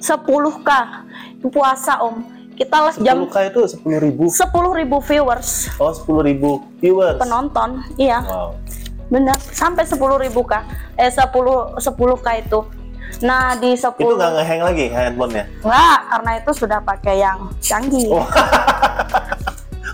10 0.00 0.64
k 0.64 0.70
itu 1.36 1.46
puasa 1.52 2.00
Om. 2.00 2.16
Kita 2.52 2.76
les 2.88 2.96
jam 3.00 3.24
10K 3.28 3.36
itu 3.48 3.60
sepuluh 3.64 3.98
ribu. 4.00 4.24
10.000 4.28 5.08
viewers. 5.08 5.48
Oh 5.80 5.92
sepuluh 5.92 6.22
ribu 6.24 6.60
viewers. 6.80 7.16
penonton 7.20 7.80
iya. 7.96 8.20
Wow. 8.24 8.56
benar 9.12 9.36
sampai 9.36 9.84
10.000 9.84 10.00
k 10.32 10.52
eh 10.96 11.12
10 11.12 11.20
10 11.20 12.24
k 12.24 12.28
itu 12.40 12.58
nah 13.20 13.52
di 13.58 13.76
10 13.76 13.92
Itu 13.98 14.14
nggak 14.16 14.32
ngehang 14.40 14.60
lagi 14.64 14.86
handphonenya. 14.88 15.44
Nggak, 15.60 15.98
karena 16.08 16.30
itu 16.40 16.50
sudah 16.56 16.78
pakai 16.80 17.14
yang 17.20 17.38
canggih 17.60 18.08
Oh. 18.08 18.24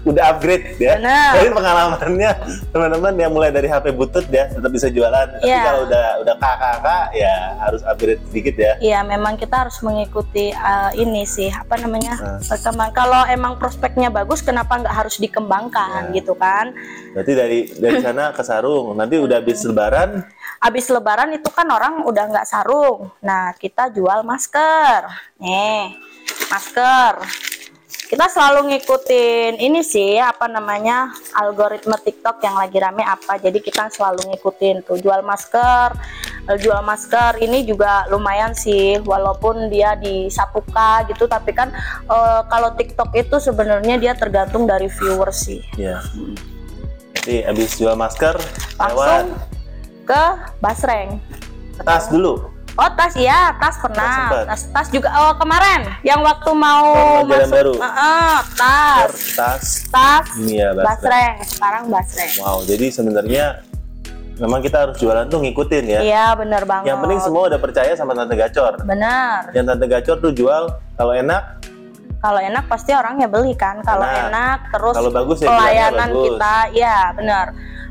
Udah 0.08 0.24
upgrade 0.32 0.64
ya. 0.76 0.96
Benar. 0.96 1.32
Dari 1.36 1.48
pengalamannya 1.52 2.30
teman-teman 2.72 3.12
yang 3.14 3.30
mulai 3.30 3.52
dari 3.52 3.68
HP 3.68 3.92
butut 3.92 4.24
ya 4.28 4.48
tetap 4.48 4.70
bisa 4.72 4.88
jualan. 4.88 5.26
Tapi 5.30 5.44
Iya. 5.44 5.60
kalau 5.62 5.80
udah 5.84 6.06
udah 6.18 6.34
kakak 6.34 7.06
ya 7.12 7.34
harus 7.60 7.80
upgrade 7.84 8.22
sedikit 8.26 8.54
ya. 8.56 8.72
Iya, 8.80 8.98
memang 9.04 9.36
kita 9.36 9.68
harus 9.68 9.76
mengikuti 9.80 10.48
eh, 10.48 10.90
ini 10.96 11.22
sih 11.22 11.52
apa 11.52 11.76
namanya 11.76 12.16
Nah. 12.16 12.40
perkembangan. 12.40 12.94
Kalau 12.94 13.22
emang 13.28 13.60
prospeknya 13.60 14.08
bagus, 14.08 14.40
kenapa 14.40 14.74
nggak 14.74 14.96
harus 14.96 15.20
dikembangkan 15.20 16.10
Ya. 16.10 16.16
gitu 16.16 16.32
kan? 16.32 16.72
Berarti 17.12 17.32
dari 17.32 17.58
dari 17.70 17.98
sana 18.00 18.32
ke 18.32 18.40
sarung. 18.40 18.96
Nanti 18.96 19.20
udah 19.20 19.38
habis 19.38 19.60
lebaran 19.62 20.24
Habis 20.58 20.90
Lebaran 20.90 21.30
itu 21.30 21.54
kan 21.54 21.70
orang 21.70 22.02
udah 22.02 22.24
nggak 22.26 22.42
sarung. 22.42 23.14
Nah, 23.22 23.54
kita 23.54 23.94
jual 23.94 24.26
masker. 24.26 25.06
Nih, 25.38 25.94
masker. 26.50 27.14
Kita 28.08 28.24
selalu 28.24 28.72
ngikutin 28.72 29.60
ini 29.60 29.84
sih 29.84 30.16
apa 30.16 30.48
namanya 30.48 31.12
algoritma 31.36 32.00
TikTok 32.00 32.40
yang 32.40 32.56
lagi 32.56 32.80
rame 32.80 33.04
apa. 33.04 33.36
Jadi 33.36 33.60
kita 33.60 33.92
selalu 33.92 34.32
ngikutin 34.32 34.80
tuh 34.88 34.96
jual 34.96 35.20
masker, 35.20 35.92
Eh, 36.48 36.56
jual 36.56 36.80
masker 36.80 37.44
ini 37.44 37.60
juga 37.68 38.08
lumayan 38.08 38.56
sih 38.56 38.96
walaupun 39.04 39.68
dia 39.68 39.92
di 40.00 40.32
1K 40.32 41.04
gitu 41.12 41.28
tapi 41.28 41.52
kan 41.52 41.68
eh, 42.08 42.40
kalau 42.48 42.72
TikTok 42.72 43.12
itu 43.12 43.36
sebenarnya 43.36 44.00
dia 44.00 44.16
tergantung 44.16 44.64
dari 44.64 44.88
viewers 44.88 45.44
sih. 45.44 45.60
ya. 45.76 46.00
Jadi 47.20 47.44
habis 47.44 47.76
jual 47.76 47.92
masker 47.92 48.40
lewat 48.80 49.28
Langsung 49.28 49.28
ke 50.08 50.24
Basreng. 50.64 51.20
tas 51.84 52.08
dulu. 52.08 52.48
Oh 52.78 52.90
tas 52.94 53.10
ya, 53.12 53.58
tas 53.58 53.74
Tas 53.74 53.82
pernah. 53.82 54.14
sempat. 54.14 54.44
Tas, 54.46 54.62
tas 54.70 54.88
juga 54.88 55.10
oh 55.18 55.34
kemarin 55.34 55.82
yang 56.00 56.22
waktu 56.22 56.50
mau 56.54 56.94
Jalan 57.26 57.50
Baru. 57.50 57.74
Heeh, 57.74 58.34
tas, 58.54 59.10
Tas 59.34 59.64
tas, 59.90 60.26
ini 60.38 60.62
ya 60.62 60.70
Basreng. 60.70 60.86
basreng. 60.86 61.34
Sekarang 61.44 61.82
basreng. 61.90 62.30
Wow, 62.38 62.62
jadi 62.62 62.86
sebenarnya 62.88 63.44
memang 64.38 64.62
kita 64.62 64.78
harus 64.80 64.96
jualan 64.96 65.26
tuh 65.26 65.42
ngikutin 65.42 65.84
ya. 65.88 66.00
Iya 66.00 66.26
benar 66.38 66.62
banget. 66.62 66.86
Yang 66.86 66.98
penting 67.02 67.20
semua 67.20 67.42
udah 67.50 67.58
percaya 67.58 67.92
sama 67.92 68.14
Tante 68.14 68.38
Gacor. 68.38 68.78
Benar. 68.80 69.50
Yang 69.50 69.64
Tante 69.66 69.86
Gacor 69.88 70.16
tuh 70.20 70.30
jual 70.30 70.62
kalau 70.94 71.12
enak, 71.12 71.42
Kalau 72.18 72.38
enak 72.38 72.66
pasti 72.66 72.90
orangnya 72.90 73.26
beli 73.26 73.54
kan. 73.54 73.78
Kalau 73.80 74.02
Enak. 74.02 74.26
enak 74.26 74.58
terus 74.70 74.90
kalau 74.92 75.10
bagus 75.10 75.38
ya 75.38 75.46
pelayanan 75.48 76.08
bagus. 76.08 76.24
kita, 76.24 76.54
ya 76.72 76.98
benar. 77.10 77.46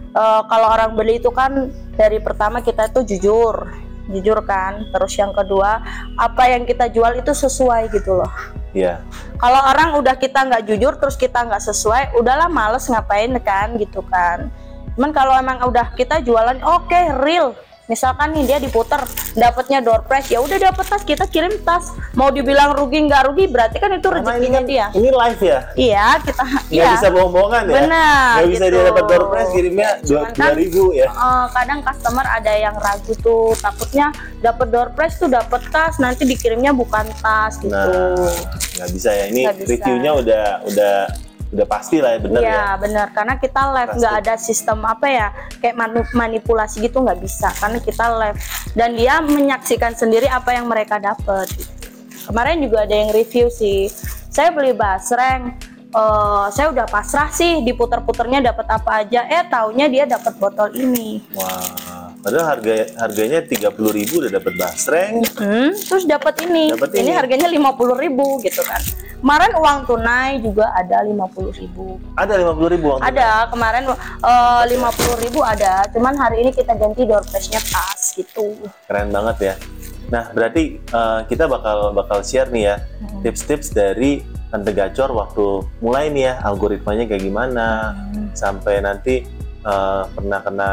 Eh, 0.10 0.42
kalau 0.48 0.68
orang 0.70 0.96
beli 0.96 1.16
itu 1.18 1.28
kan 1.30 1.52
dari 1.94 2.20
pertama 2.20 2.60
kita 2.60 2.88
itu 2.88 3.04
jujur, 3.06 3.68
jujur 4.10 4.40
kan. 4.48 4.88
Terus 4.92 5.14
yang 5.20 5.32
kedua 5.36 5.84
apa 6.16 6.44
yang 6.50 6.64
kita 6.64 6.88
jual 6.92 7.16
itu 7.20 7.32
sesuai 7.32 7.92
gitu 7.92 8.20
loh. 8.24 8.32
Iya. 8.78 9.02
kalau 9.42 9.62
orang 9.74 9.98
udah 9.98 10.14
kita 10.22 10.46
nggak 10.46 10.70
jujur 10.70 10.94
terus 11.02 11.18
kita 11.18 11.42
nggak 11.50 11.66
sesuai 11.66 12.14
udahlah 12.14 12.46
males 12.46 12.86
ngapain 12.86 13.34
kan 13.42 13.74
gitu 13.82 14.06
kan 14.06 14.54
cuman 14.94 15.10
kalau 15.14 15.34
emang 15.34 15.58
udah 15.66 15.94
kita 15.98 16.22
jualan 16.22 16.62
oke 16.62 17.02
real 17.26 17.58
misalkan 17.88 18.32
nih 18.32 18.44
dia 18.46 18.58
diputer 18.60 19.00
dapatnya 19.34 19.80
door 19.80 20.04
prize 20.04 20.28
ya 20.28 20.40
udah 20.40 20.60
dapet 20.62 20.86
tas 20.86 21.02
kita 21.02 21.24
kirim 21.26 21.56
tas 21.62 21.88
mau 22.14 22.28
dibilang 22.28 22.72
rugi 22.72 23.00
nggak 23.02 23.24
rugi 23.26 23.48
berarti 23.48 23.78
kan 23.78 23.90
itu 23.90 24.08
rezekinya 24.08 24.62
dia 24.62 24.86
ini 24.92 25.08
live 25.08 25.42
ya. 25.42 25.60
iya 25.74 26.08
kita 26.20 26.44
Nggak 26.44 26.68
iya 26.70 26.88
bisa 26.92 27.08
bohong-bohongan 27.10 27.64
ya. 27.64 27.74
Benar, 27.78 28.34
Nggak 28.34 28.48
bisa 28.50 28.60
gitu. 28.62 28.74
dia 28.74 28.84
dapat 28.86 29.04
door 29.06 29.24
prize 29.28 29.52
kirimnya 29.52 29.90
dua 30.00 30.20
Cuman 30.28 30.36
kan- 30.36 30.56
ribu 30.56 30.84
ya. 30.92 31.08
Eh, 31.08 31.46
kadang 31.50 31.80
customer 31.82 32.26
ada 32.26 32.52
yang 32.54 32.76
ragu 32.76 33.14
tuh 33.18 33.56
takutnya 33.58 34.08
dapat 34.38 34.68
door 34.68 34.90
prize 34.92 35.16
tuh 35.16 35.30
dapat 35.30 35.62
tas 35.70 35.96
nanti 35.98 36.24
dikirimnya 36.24 36.72
bukan 36.72 37.08
tas 37.18 37.56
gitu 37.56 37.72
Nah, 37.72 38.20
nggak 38.76 38.90
bisa 38.92 39.10
ya. 39.10 39.26
Ini 39.28 39.42
bisa. 39.54 39.64
reviewnya 39.70 40.12
udah 40.14 40.46
udah 40.66 40.96
udah 41.48 41.68
pasti 41.68 42.04
lah 42.04 42.16
ya 42.16 42.20
bener 42.20 42.42
Iya 42.44 42.52
ya. 42.52 42.66
benar 42.76 43.08
karena 43.16 43.34
kita 43.40 43.62
live 43.72 43.94
nggak 43.96 44.16
ada 44.20 44.34
sistem 44.36 44.84
apa 44.84 45.08
ya 45.08 45.28
kayak 45.64 45.76
manipulasi 46.12 46.84
gitu 46.84 47.00
nggak 47.00 47.24
bisa. 47.24 47.48
Karena 47.56 47.80
kita 47.80 48.06
live. 48.20 48.38
Dan 48.76 49.00
dia 49.00 49.24
menyaksikan 49.24 49.96
sendiri 49.96 50.28
apa 50.28 50.52
yang 50.54 50.68
mereka 50.68 51.00
dapat. 51.00 51.48
Kemarin 52.28 52.60
juga 52.60 52.84
ada 52.84 52.92
yang 52.92 53.16
review 53.16 53.48
sih, 53.48 53.88
saya 54.28 54.52
beli 54.52 54.76
basreng, 54.76 55.56
eh, 55.88 56.46
saya 56.52 56.76
udah 56.76 56.84
pasrah 56.84 57.32
sih 57.32 57.64
diputer-puternya 57.64 58.44
dapat 58.52 58.68
apa 58.68 59.08
aja, 59.08 59.24
eh 59.32 59.48
taunya 59.48 59.88
dia 59.88 60.04
dapat 60.04 60.36
botol 60.36 60.68
ini, 60.76 61.24
Wah, 61.32 61.64
padahal 62.28 62.60
harga 62.60 62.92
harganya 63.00 63.40
tiga 63.40 63.72
puluh 63.72 63.96
ribu 63.96 64.20
udah 64.20 64.36
dapat 64.36 64.60
basreng. 64.60 65.24
Hmm, 65.40 65.72
terus 65.72 66.04
dapat 66.04 66.44
ini, 66.44 66.76
ini 66.76 67.08
ini. 67.08 67.12
harganya 67.16 67.48
lima 67.48 67.72
puluh 67.72 67.96
ribu 67.96 68.44
gitu 68.44 68.60
kan. 68.68 68.84
Kemarin 69.24 69.52
uang 69.56 69.80
tunai 69.88 70.44
juga 70.44 70.76
ada 70.76 71.08
lima 71.08 71.32
puluh 71.32 71.56
ribu. 71.56 71.96
Ada 72.20 72.36
lima 72.36 72.52
puluh 72.52 72.70
ribu. 72.76 73.00
Ada 73.00 73.48
kemarin 73.48 73.88
lima 74.68 74.90
puluh 74.92 75.16
ribu 75.24 75.40
ada, 75.40 75.88
cuman 75.96 76.20
hari 76.20 76.44
ini 76.44 76.52
kita 76.52 76.76
ganti 76.76 77.08
door 77.08 77.24
prize-nya 77.24 77.64
tas 77.64 78.12
gitu. 78.12 78.60
Keren 78.92 79.08
banget 79.16 79.38
ya. 79.40 79.56
Nah, 80.12 80.28
berarti 80.36 80.84
eh, 80.84 81.20
kita 81.32 81.48
bakal 81.48 81.96
bakal 81.96 82.20
share 82.28 82.52
nih 82.52 82.76
ya 82.76 82.78
Hmm. 82.98 83.24
tips-tips 83.24 83.72
dari 83.72 84.24
Tante 84.52 84.72
Gacor 84.72 85.12
waktu 85.16 85.64
mulai 85.84 86.12
nih 86.12 86.32
ya 86.32 86.34
algoritmanya 86.44 87.08
kayak 87.08 87.24
gimana 87.24 87.96
Hmm. 88.12 88.32
sampai 88.36 88.84
nanti 88.84 89.24
eh, 89.68 90.04
pernah 90.16 90.40
kena 90.40 90.72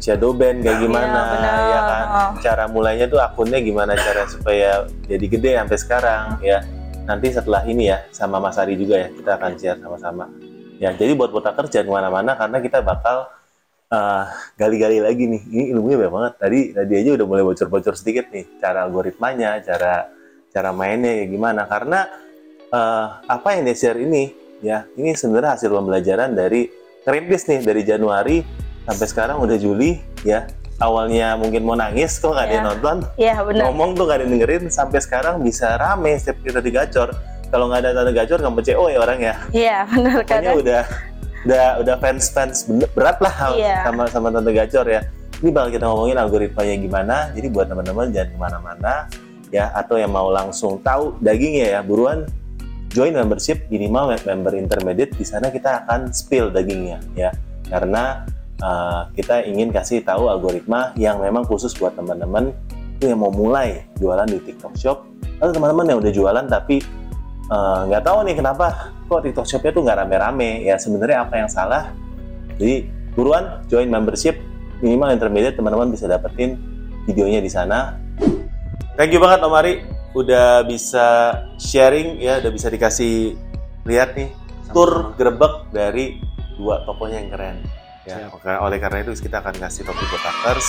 shadow 0.00 0.32
ban 0.36 0.60
kayak 0.60 0.76
Iya, 0.78 0.82
gimana 0.84 1.20
benar. 1.32 1.56
ya 1.66 1.80
kan. 1.80 2.04
Oh. 2.06 2.30
Cara 2.42 2.64
mulainya 2.68 3.06
tuh 3.08 3.20
akunnya 3.20 3.58
gimana 3.60 3.96
cara 3.96 4.28
supaya 4.28 4.84
jadi 5.08 5.26
gede 5.26 5.50
sampai 5.56 5.78
sekarang 5.78 6.22
ya. 6.40 6.58
Nanti 7.06 7.30
setelah 7.30 7.62
ini 7.64 7.86
ya 7.86 8.02
sama 8.10 8.42
Mas 8.42 8.58
Ari 8.58 8.74
juga 8.74 8.98
ya 8.98 9.08
kita 9.14 9.38
akan 9.38 9.50
share 9.56 9.78
sama-sama. 9.78 10.26
Ya, 10.76 10.92
jadi 10.92 11.16
buat 11.16 11.32
botakers 11.32 11.72
jangan 11.72 11.86
ke 11.88 11.92
mana-mana 11.96 12.36
karena 12.36 12.58
kita 12.60 12.82
bakal 12.84 13.30
eh, 13.88 14.24
gali-gali 14.58 14.98
lagi 15.00 15.24
nih. 15.24 15.42
Ini 15.48 15.64
ilmunya 15.72 15.96
banyak 16.02 16.12
banget. 16.12 16.32
Tadi 16.36 16.60
tadi 16.74 16.92
aja 16.98 17.10
udah 17.16 17.26
mulai 17.26 17.44
bocor-bocor 17.46 17.94
sedikit 17.96 18.28
nih 18.34 18.44
cara 18.60 18.84
algoritmanya, 18.84 19.62
cara 19.64 20.10
cara 20.50 20.70
mainnya 20.74 21.14
ya 21.14 21.24
gimana. 21.30 21.64
Karena 21.64 22.10
eh, 22.68 23.06
apa 23.24 23.48
yang 23.54 23.70
dia 23.70 23.76
share 23.78 24.02
ini 24.02 24.34
ya, 24.60 24.84
ini 24.98 25.14
sebenarnya 25.14 25.56
hasil 25.56 25.70
pembelajaran 25.70 26.34
dari 26.34 26.68
Kerintis 27.06 27.46
nih 27.46 27.62
dari 27.62 27.86
Januari 27.86 28.42
sampai 28.86 29.06
sekarang 29.06 29.36
udah 29.38 29.56
Juli 29.56 29.98
ya. 30.22 30.46
Awalnya 30.76 31.34
mungkin 31.34 31.64
mau 31.64 31.72
nangis 31.72 32.16
kok 32.16 32.30
nggak 32.30 32.42
ada 32.42 32.52
yang 32.52 32.60
Iya. 32.60 32.70
nonton, 32.70 32.96
Iya 33.16 33.34
benar. 33.40 33.62
ngomong 33.64 33.90
tuh 33.92 34.04
nggak 34.04 34.16
ada 34.16 34.24
yang 34.24 34.32
dengerin 34.34 34.64
sampai 34.68 34.98
sekarang 35.00 35.34
bisa 35.40 35.72
rame 35.74 36.12
setiap 36.14 36.36
kita 36.42 36.60
digacor. 36.60 37.16
Kalau 37.46 37.64
nggak 37.66 37.80
ada 37.80 37.90
tanda 37.94 38.12
gacor 38.12 38.38
nggak 38.38 38.64
CO 38.66 38.84
ya 38.86 38.98
orang 39.00 39.18
ya. 39.18 39.34
Iya 39.50 39.78
benar 39.86 40.16
Pokoknya 40.20 40.36
kan. 40.46 40.60
udah 40.60 40.82
udah 41.42 41.66
udah 41.80 41.94
fans 41.96 42.24
fans 42.28 42.56
berat 42.92 43.16
lah 43.18 43.34
Iya. 43.52 43.76
sama 43.84 44.04
sama 44.06 44.28
tante 44.28 44.50
gacor 44.50 44.84
ya 44.84 45.00
ini 45.36 45.48
bakal 45.48 45.70
kita 45.70 45.84
ngomongin 45.86 46.16
algoritmanya 46.16 46.74
gimana 46.76 47.16
jadi 47.30 47.46
buat 47.48 47.66
teman-teman 47.68 48.10
jangan 48.10 48.28
ke 48.28 48.38
mana-mana 48.40 48.94
ya 49.48 49.70
atau 49.70 49.94
yang 49.94 50.10
mau 50.10 50.26
langsung 50.26 50.82
tahu 50.82 51.14
dagingnya 51.20 51.78
ya 51.78 51.80
buruan 51.80 52.26
join 52.90 53.14
membership 53.14 53.62
minimal 53.68 54.10
member 54.18 54.56
intermediate 54.56 55.12
di 55.12 55.22
sana 55.22 55.46
kita 55.48 55.84
akan 55.84 56.10
spill 56.10 56.50
dagingnya 56.50 56.98
ya 57.14 57.30
karena 57.68 58.26
uh, 58.62 59.10
kita 59.12 59.44
ingin 59.44 59.72
kasih 59.72 60.00
tahu 60.04 60.32
algoritma 60.32 60.92
yang 60.96 61.20
memang 61.20 61.44
khusus 61.44 61.76
buat 61.76 61.96
teman-teman 61.96 62.52
yang 63.04 63.20
mau 63.20 63.28
mulai 63.28 63.84
jualan 64.00 64.24
di 64.24 64.40
TikTok 64.40 64.74
Shop. 64.78 64.98
Atau 65.36 65.52
teman-teman 65.52 65.84
yang 65.92 65.98
udah 66.00 66.12
jualan 66.12 66.44
tapi 66.48 66.80
uh, 67.52 67.84
nggak 67.88 68.02
tahu 68.04 68.24
nih 68.24 68.36
kenapa 68.36 68.92
kok 69.08 69.20
TikTok 69.24 69.46
Shopnya 69.48 69.72
tuh 69.76 69.82
nggak 69.84 69.98
rame-rame. 70.04 70.64
Ya 70.64 70.80
sebenarnya 70.80 71.28
apa 71.28 71.34
yang 71.36 71.50
salah? 71.52 71.92
Jadi 72.56 72.88
buruan 73.12 73.64
join 73.68 73.88
membership. 73.92 74.40
Minimal 74.80 75.16
intermediate 75.16 75.56
teman-teman 75.56 75.88
bisa 75.88 76.04
dapetin 76.04 76.60
videonya 77.08 77.40
di 77.40 77.48
sana. 77.48 77.96
Thank 78.96 79.12
you 79.12 79.20
banget 79.20 79.44
Om 79.44 79.56
Ari 79.56 79.72
udah 80.16 80.64
bisa 80.64 81.36
sharing 81.60 82.20
ya. 82.20 82.40
Udah 82.40 82.52
bisa 82.52 82.72
dikasih 82.72 83.36
lihat 83.84 84.16
nih. 84.16 84.32
Tur 84.72 85.16
grebek 85.16 85.68
dari 85.72 86.20
dua 86.56 86.80
tokonya 86.88 87.20
yang 87.20 87.30
keren 87.32 87.75
ya 88.06 88.16
Siap. 88.26 88.38
oke 88.38 88.46
oleh 88.48 88.78
karena 88.78 88.98
itu 89.02 89.12
kita 89.18 89.42
akan 89.42 89.54
kasih 89.58 89.82
topi 89.82 90.04
botakers 90.06 90.68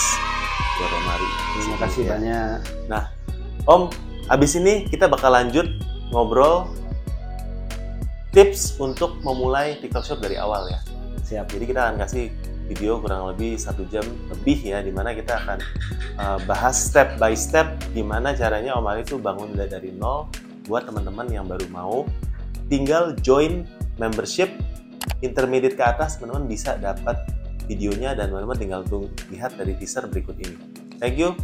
buat 0.78 0.90
Om 0.92 1.06
Ari 1.08 1.28
Terima 1.58 1.76
kasih 1.82 2.02
Ya. 2.02 2.10
banyak. 2.14 2.58
Om 3.66 3.82
abis 4.28 4.52
ini 4.58 4.86
kita 4.86 5.06
bakal 5.06 5.32
lanjut 5.32 5.66
ngobrol 6.10 6.68
tips 8.30 8.76
untuk 8.78 9.18
memulai 9.24 9.80
TikTok 9.80 10.04
Shop 10.04 10.18
dari 10.20 10.36
awal 10.36 10.68
ya 10.68 10.80
Siap. 11.24 11.48
jadi 11.52 11.64
kita 11.64 11.80
akan 11.80 11.96
kasih 12.00 12.28
video 12.68 13.00
kurang 13.00 13.24
lebih 13.32 13.56
satu 13.56 13.88
jam 13.88 14.04
lebih 14.28 14.60
ya 14.60 14.84
di 14.84 14.92
mana 14.92 15.16
kita 15.16 15.40
akan 15.40 15.58
uh, 16.20 16.38
bahas 16.44 16.76
step 16.76 17.16
by 17.16 17.32
step 17.32 17.64
gimana 17.96 18.36
caranya 18.36 18.76
Om 18.76 18.84
Ali 18.84 19.02
itu 19.02 19.16
bangun 19.16 19.56
dari 19.56 19.88
nol 19.90 20.28
buat 20.68 20.84
teman-teman 20.84 21.32
yang 21.32 21.48
baru 21.48 21.64
mau 21.72 22.04
tinggal 22.68 23.16
join 23.24 23.64
membership 23.96 24.52
intermediate 25.24 25.76
ke 25.76 25.84
atas 25.84 26.16
teman-teman 26.16 26.48
bisa 26.48 26.76
dapat 26.78 27.24
videonya 27.68 28.16
dan 28.16 28.32
teman-teman 28.32 28.56
tinggal 28.56 28.80
tunggu 28.84 29.08
lihat 29.28 29.54
dari 29.56 29.76
teaser 29.76 30.08
berikut 30.08 30.36
ini 30.40 30.56
thank 31.00 31.16
you 31.16 31.36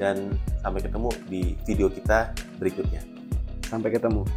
dan 0.00 0.34
sampai 0.62 0.80
ketemu 0.82 1.10
di 1.28 1.42
video 1.68 1.86
kita 1.92 2.32
berikutnya 2.58 3.02
Sampai 3.72 3.88
ketemu. 3.88 4.28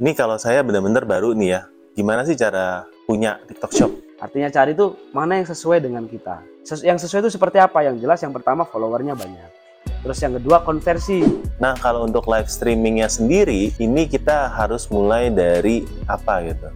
ini 0.00 0.16
kalau 0.16 0.40
saya 0.40 0.64
benar-benar 0.64 1.04
baru 1.04 1.36
nih 1.36 1.48
ya 1.52 1.60
gimana 1.92 2.24
sih 2.24 2.32
cara 2.32 2.88
punya 3.04 3.36
TikTok 3.44 3.72
Shop 3.76 3.92
Artinya 4.22 4.54
cari 4.54 4.70
tuh 4.78 5.10
mana 5.10 5.42
yang 5.42 5.50
sesuai 5.50 5.82
dengan 5.82 6.06
kita. 6.06 6.46
Ses- 6.62 6.86
yang 6.86 6.94
sesuai 6.94 7.26
itu 7.26 7.34
seperti 7.34 7.58
apa? 7.58 7.82
Yang 7.82 8.06
jelas 8.06 8.22
yang 8.22 8.30
pertama 8.30 8.62
followernya 8.62 9.18
banyak. 9.18 9.50
Terus 9.82 10.18
yang 10.22 10.38
kedua 10.38 10.62
konversi. 10.62 11.26
Nah, 11.58 11.74
kalau 11.74 12.06
untuk 12.06 12.30
live 12.30 12.46
streamingnya 12.46 13.10
sendiri, 13.10 13.74
ini 13.82 14.06
kita 14.06 14.46
harus 14.54 14.86
mulai 14.94 15.26
dari 15.26 15.82
apa 16.06 16.38
gitu. 16.46 16.70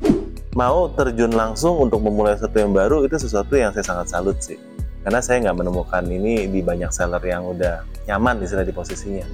Mau 0.57 0.89
terjun 0.89 1.37
langsung 1.37 1.77
untuk 1.85 2.01
memulai 2.01 2.33
sesuatu 2.33 2.57
yang 2.57 2.73
baru, 2.73 3.05
itu 3.05 3.21
sesuatu 3.21 3.61
yang 3.61 3.77
saya 3.77 3.93
sangat 3.93 4.09
salut 4.09 4.41
sih. 4.41 4.57
Karena 5.05 5.21
saya 5.21 5.45
nggak 5.45 5.61
menemukan 5.61 6.01
ini 6.09 6.49
di 6.49 6.65
banyak 6.65 6.89
seller 6.89 7.21
yang 7.21 7.45
udah 7.45 7.85
nyaman 8.09 8.41
istilah 8.41 8.65
di 8.65 8.73
posisinya. 8.73 9.29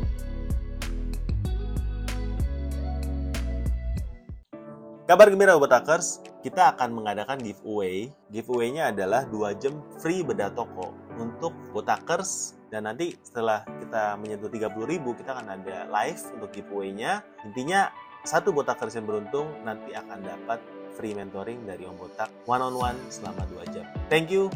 Kabar 5.07 5.31
gembira 5.31 5.55
buat 5.55 5.71
Takers, 5.71 6.27
kita 6.43 6.75
akan 6.75 6.91
mengadakan 6.91 7.39
giveaway. 7.39 8.11
Giveaway-nya 8.35 8.91
adalah 8.91 9.23
2 9.31 9.63
jam 9.63 9.79
free 10.03 10.27
bedah 10.27 10.51
toko 10.51 10.91
untuk 11.23 11.55
botakers 11.71 12.59
dan 12.75 12.91
nanti 12.91 13.15
setelah 13.23 13.63
kita 13.79 14.19
menyentuh 14.19 14.51
30.000 14.51 14.75
kita 15.23 15.31
akan 15.39 15.47
ada 15.55 15.87
live 15.87 16.23
untuk 16.35 16.51
giveaway-nya. 16.51 17.23
Intinya 17.47 17.95
satu 18.27 18.51
botakers 18.51 18.99
yang 18.99 19.07
beruntung 19.07 19.47
nanti 19.63 19.95
akan 19.95 20.19
dapat 20.19 20.82
free 20.95 21.17
mentoring 21.17 21.65
dari 21.65 21.89
Om 21.89 21.97
Botak 21.97 22.29
one 22.45 22.63
on 22.63 22.75
one 22.77 22.99
selama 23.09 23.45
2 23.49 23.75
jam. 23.75 23.87
Thank 24.13 24.29
you. 24.29 24.53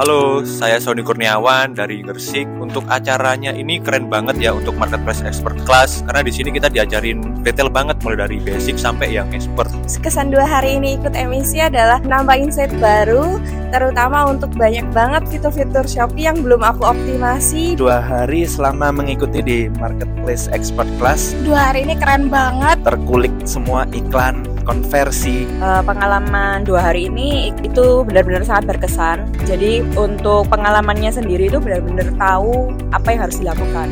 Halo, 0.00 0.40
saya 0.48 0.80
Sony 0.80 1.04
Kurniawan 1.04 1.76
dari 1.76 2.00
Gersik. 2.00 2.48
Untuk 2.56 2.88
acaranya 2.88 3.52
ini 3.52 3.76
keren 3.76 4.08
banget 4.08 4.40
ya 4.40 4.56
untuk 4.56 4.72
marketplace 4.80 5.20
expert 5.20 5.60
class 5.68 6.00
karena 6.08 6.24
di 6.24 6.32
sini 6.32 6.48
kita 6.56 6.72
diajarin 6.72 7.44
detail 7.44 7.68
banget 7.68 8.00
mulai 8.00 8.24
dari 8.24 8.40
basic 8.40 8.80
sampai 8.80 9.12
yang 9.12 9.28
expert. 9.36 9.68
kesan 10.00 10.32
dua 10.32 10.48
hari 10.48 10.80
ini 10.80 10.96
ikut 10.96 11.12
emisi 11.12 11.60
adalah 11.60 12.00
nambah 12.00 12.32
insight 12.32 12.72
baru, 12.80 13.36
terutama 13.76 14.24
untuk 14.24 14.48
banyak 14.56 14.88
banget 14.96 15.20
fitur-fitur 15.28 15.84
Shopee 15.84 16.32
yang 16.32 16.40
belum 16.40 16.64
aku 16.64 16.96
optimasi. 16.96 17.76
dua 17.76 18.00
hari 18.00 18.48
selama 18.48 18.96
mengikuti 18.96 19.44
di 19.44 19.58
Marketplace 19.76 20.48
Expert 20.56 20.88
Class 20.96 21.36
Dua 21.44 21.76
hari 21.76 21.84
ini 21.84 22.00
keren 22.00 22.32
banget. 22.32 22.80
terkulik 22.88 23.36
semua 23.44 23.84
iklan 23.92 24.48
konversi 24.64 25.44
Eh, 25.60 25.82
pengalaman 25.84 26.64
dua 26.64 26.88
hari 26.88 27.12
ini 27.12 27.52
itu 27.60 28.00
benar-benar 28.08 28.48
sangat 28.48 28.76
berkesan. 28.76 29.28
Jadi 29.44 29.84
untuk 29.92 30.48
pengalamannya 30.48 31.12
sendiri 31.12 31.52
itu 31.52 31.60
benar-benar 31.60 32.08
tahu 32.16 32.72
apa 32.88 33.08
yang 33.12 33.20
harus 33.28 33.36
dilakukan. 33.36 33.88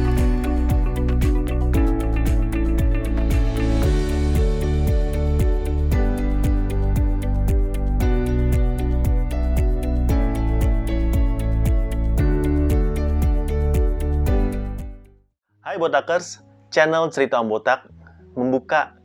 Hai 15.61 15.77
Botakers, 15.77 16.41
channel 16.73 17.13
Cerita 17.13 17.37
Om 17.45 17.53
Botak 17.53 17.85
membuka 18.33 18.97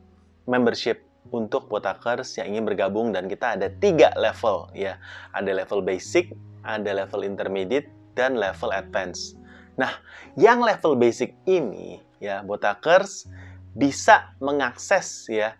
membership 0.48 1.03
untuk 1.34 1.66
Botakers 1.66 2.38
yang 2.38 2.54
ingin 2.54 2.64
bergabung 2.70 3.10
dan 3.10 3.26
kita 3.26 3.58
ada 3.58 3.66
tiga 3.82 4.14
level 4.14 4.70
ya. 4.70 5.02
Ada 5.34 5.50
level 5.66 5.82
basic, 5.82 6.30
ada 6.62 6.94
level 6.94 7.26
intermediate, 7.26 7.90
dan 8.14 8.38
level 8.38 8.70
advance. 8.70 9.34
Nah, 9.74 9.90
yang 10.38 10.62
level 10.62 10.94
basic 10.94 11.34
ini 11.50 11.98
ya 12.22 12.46
Botakers 12.46 13.26
bisa 13.74 14.30
mengakses 14.38 15.26
ya 15.26 15.58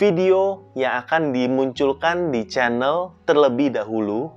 video 0.00 0.72
yang 0.72 1.04
akan 1.04 1.36
dimunculkan 1.36 2.32
di 2.32 2.48
channel 2.48 3.12
terlebih 3.28 3.76
dahulu. 3.76 4.32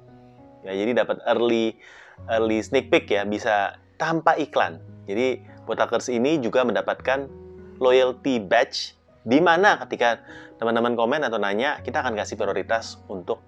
Ya, 0.67 0.75
jadi 0.75 1.07
dapat 1.07 1.23
early 1.23 1.79
early 2.27 2.59
sneak 2.59 2.91
peek 2.91 3.07
ya, 3.07 3.23
bisa 3.23 3.79
tanpa 3.95 4.35
iklan. 4.35 4.83
Jadi 5.07 5.39
Botakers 5.63 6.11
ini 6.11 6.39
juga 6.43 6.67
mendapatkan 6.67 7.31
loyalty 7.79 8.43
badge 8.43 8.97
di 9.27 9.43
mana 9.43 9.75
ketika 9.83 10.23
teman-teman 10.57 10.97
komen 10.97 11.21
atau 11.25 11.37
nanya, 11.37 11.81
kita 11.85 12.01
akan 12.01 12.17
kasih 12.17 12.37
prioritas 12.37 13.01
untuk 13.09 13.41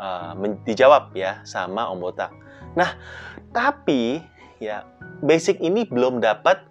uh, 0.00 0.36
dijawab 0.64 1.12
ya 1.16 1.40
sama 1.44 1.88
Om 1.92 1.98
Botak. 2.00 2.32
Nah, 2.76 2.96
tapi 3.50 4.20
ya 4.60 4.84
basic 5.24 5.58
ini 5.58 5.88
belum 5.88 6.20
dapat 6.20 6.62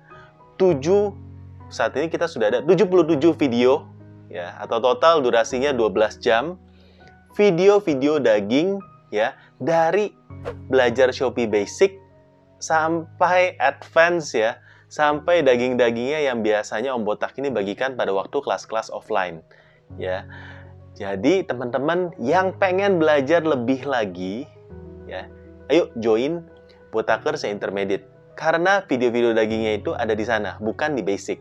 7 0.62 0.80
saat 1.69 1.93
ini 1.97 2.10
kita 2.10 2.25
sudah 2.25 2.49
ada 2.49 2.60
77 2.65 3.17
video 3.38 3.86
ya 4.30 4.58
atau 4.62 4.78
total 4.82 5.25
durasinya 5.25 5.73
12 5.73 6.21
jam 6.21 6.58
video-video 7.34 8.21
daging 8.21 8.78
ya 9.10 9.34
dari 9.58 10.13
belajar 10.69 11.10
Shopee 11.13 11.49
basic 11.49 11.97
sampai 12.62 13.58
advance 13.58 14.38
ya 14.38 14.62
sampai 14.89 15.45
daging-dagingnya 15.45 16.25
yang 16.25 16.41
biasanya 16.41 16.93
Om 16.97 17.06
Botak 17.06 17.38
ini 17.38 17.54
bagikan 17.54 17.93
pada 17.93 18.13
waktu 18.13 18.38
kelas-kelas 18.41 18.89
offline 18.89 19.41
ya. 19.97 20.28
Jadi 20.99 21.47
teman-teman 21.47 22.12
yang 22.19 22.52
pengen 22.60 22.99
belajar 22.99 23.39
lebih 23.39 23.88
lagi 23.88 24.43
ya, 25.08 25.32
ayo 25.71 25.88
join 25.97 26.43
Botakers 26.91 27.47
yang 27.47 27.62
intermediate 27.62 28.04
karena 28.36 28.84
video-video 28.84 29.32
dagingnya 29.32 29.80
itu 29.80 29.95
ada 29.95 30.12
di 30.12 30.25
sana, 30.28 30.60
bukan 30.60 30.99
di 30.99 31.04
basic 31.06 31.39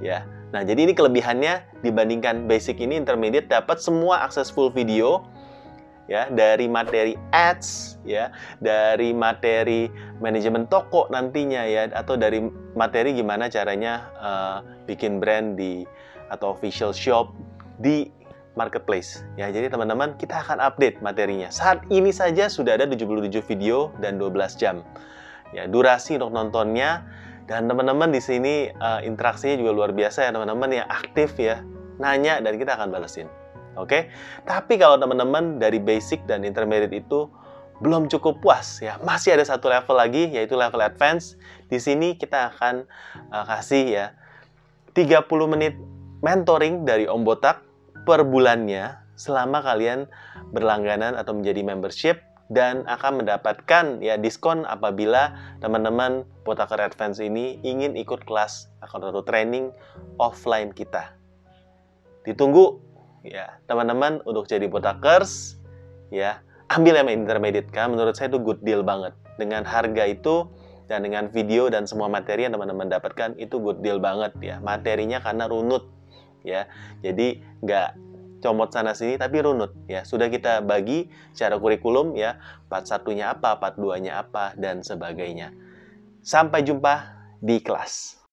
ya. 0.00 0.24
Nah, 0.54 0.62
jadi 0.62 0.86
ini 0.86 0.94
kelebihannya 0.94 1.82
dibandingkan 1.82 2.46
basic 2.46 2.78
ini 2.78 2.96
intermediate 2.96 3.50
dapat 3.50 3.82
semua 3.82 4.22
akses 4.24 4.48
full 4.48 4.70
video 4.70 5.26
ya 6.04 6.28
dari 6.28 6.68
materi 6.68 7.16
ads 7.32 7.96
ya 8.04 8.28
dari 8.60 9.16
materi 9.16 9.88
manajemen 10.20 10.68
toko 10.68 11.08
nantinya 11.08 11.64
ya 11.64 11.88
atau 11.96 12.20
dari 12.20 12.44
materi 12.76 13.16
gimana 13.16 13.48
caranya 13.48 14.12
uh, 14.20 14.56
bikin 14.84 15.16
brand 15.16 15.56
di 15.56 15.88
atau 16.28 16.52
official 16.52 16.92
shop 16.92 17.32
di 17.78 18.10
marketplace. 18.54 19.26
Ya, 19.34 19.50
jadi 19.50 19.66
teman-teman 19.70 20.14
kita 20.14 20.38
akan 20.40 20.62
update 20.62 21.02
materinya. 21.02 21.50
Saat 21.50 21.86
ini 21.90 22.14
saja 22.14 22.46
sudah 22.46 22.78
ada 22.78 22.86
77 22.86 23.42
video 23.44 23.90
dan 23.98 24.16
12 24.18 24.54
jam. 24.58 24.86
Ya, 25.50 25.66
durasi 25.66 26.18
untuk 26.18 26.34
nontonnya 26.34 27.06
dan 27.46 27.68
teman-teman 27.68 28.10
di 28.10 28.22
sini 28.22 28.70
uh, 28.78 29.02
interaksinya 29.04 29.60
juga 29.60 29.70
luar 29.74 29.90
biasa 29.92 30.26
ya 30.26 30.30
teman-teman 30.32 30.82
yang 30.82 30.86
aktif 30.88 31.36
ya, 31.36 31.60
nanya 32.00 32.40
dan 32.40 32.56
kita 32.56 32.78
akan 32.78 32.90
balesin. 32.94 33.28
Oke. 33.74 34.10
Tapi 34.46 34.78
kalau 34.78 34.96
teman-teman 35.02 35.58
dari 35.58 35.82
basic 35.82 36.22
dan 36.30 36.46
intermediate 36.46 36.94
itu 36.94 37.26
belum 37.82 38.06
cukup 38.06 38.38
puas 38.38 38.78
ya, 38.78 39.02
masih 39.02 39.34
ada 39.34 39.42
satu 39.42 39.66
level 39.66 39.98
lagi 39.98 40.30
yaitu 40.30 40.54
level 40.54 40.78
advance. 40.78 41.34
Di 41.66 41.82
sini 41.82 42.14
kita 42.14 42.54
akan 42.54 42.86
uh, 43.34 43.44
kasih 43.50 43.84
ya 43.90 44.06
30 44.94 45.26
menit 45.50 45.74
mentoring 46.22 46.86
dari 46.86 47.10
Om 47.10 47.26
Botak 47.26 47.63
per 48.04 48.22
bulannya 48.22 49.00
selama 49.16 49.64
kalian 49.64 50.06
berlangganan 50.52 51.16
atau 51.16 51.34
menjadi 51.34 51.60
membership 51.64 52.20
dan 52.52 52.84
akan 52.84 53.24
mendapatkan 53.24 54.04
ya 54.04 54.20
diskon 54.20 54.68
apabila 54.68 55.32
teman-teman 55.64 56.28
Potaker 56.44 56.76
Advance 56.76 57.16
ini 57.24 57.56
ingin 57.64 57.96
ikut 57.96 58.28
kelas 58.28 58.68
atau 58.84 59.24
training 59.24 59.72
offline 60.20 60.76
kita. 60.76 61.16
Ditunggu 62.28 62.84
ya 63.24 63.56
teman-teman 63.64 64.20
untuk 64.28 64.44
jadi 64.44 64.68
Potakers 64.68 65.56
ya 66.12 66.44
ambil 66.68 67.00
yang 67.00 67.08
intermediate 67.08 67.72
kan 67.72 67.96
menurut 67.96 68.12
saya 68.12 68.28
itu 68.28 68.40
good 68.40 68.60
deal 68.60 68.84
banget. 68.84 69.16
Dengan 69.40 69.64
harga 69.64 70.04
itu 70.04 70.46
dan 70.84 71.00
dengan 71.00 71.32
video 71.32 71.72
dan 71.72 71.88
semua 71.88 72.12
materi 72.12 72.44
yang 72.44 72.54
teman-teman 72.54 72.92
dapatkan 72.92 73.40
itu 73.40 73.56
good 73.56 73.80
deal 73.80 73.96
banget 73.96 74.36
ya. 74.44 74.60
Materinya 74.60 75.18
karena 75.24 75.48
runut 75.48 75.88
ya. 76.44 76.68
Jadi 77.00 77.42
nggak 77.64 77.88
comot 78.44 78.70
sana 78.70 78.92
sini 78.92 79.16
tapi 79.16 79.40
runut 79.40 79.72
ya. 79.88 80.04
Sudah 80.04 80.28
kita 80.28 80.60
bagi 80.60 81.08
secara 81.32 81.56
kurikulum 81.56 82.14
ya 82.14 82.38
part 82.68 82.84
satunya 82.84 83.32
apa 83.32 83.56
part 83.58 83.80
duanya 83.80 84.20
apa 84.20 84.52
dan 84.54 84.84
sebagainya. 84.84 85.50
Sampai 86.24 86.64
jumpa 86.64 87.16
di 87.40 87.60
kelas 87.60 88.23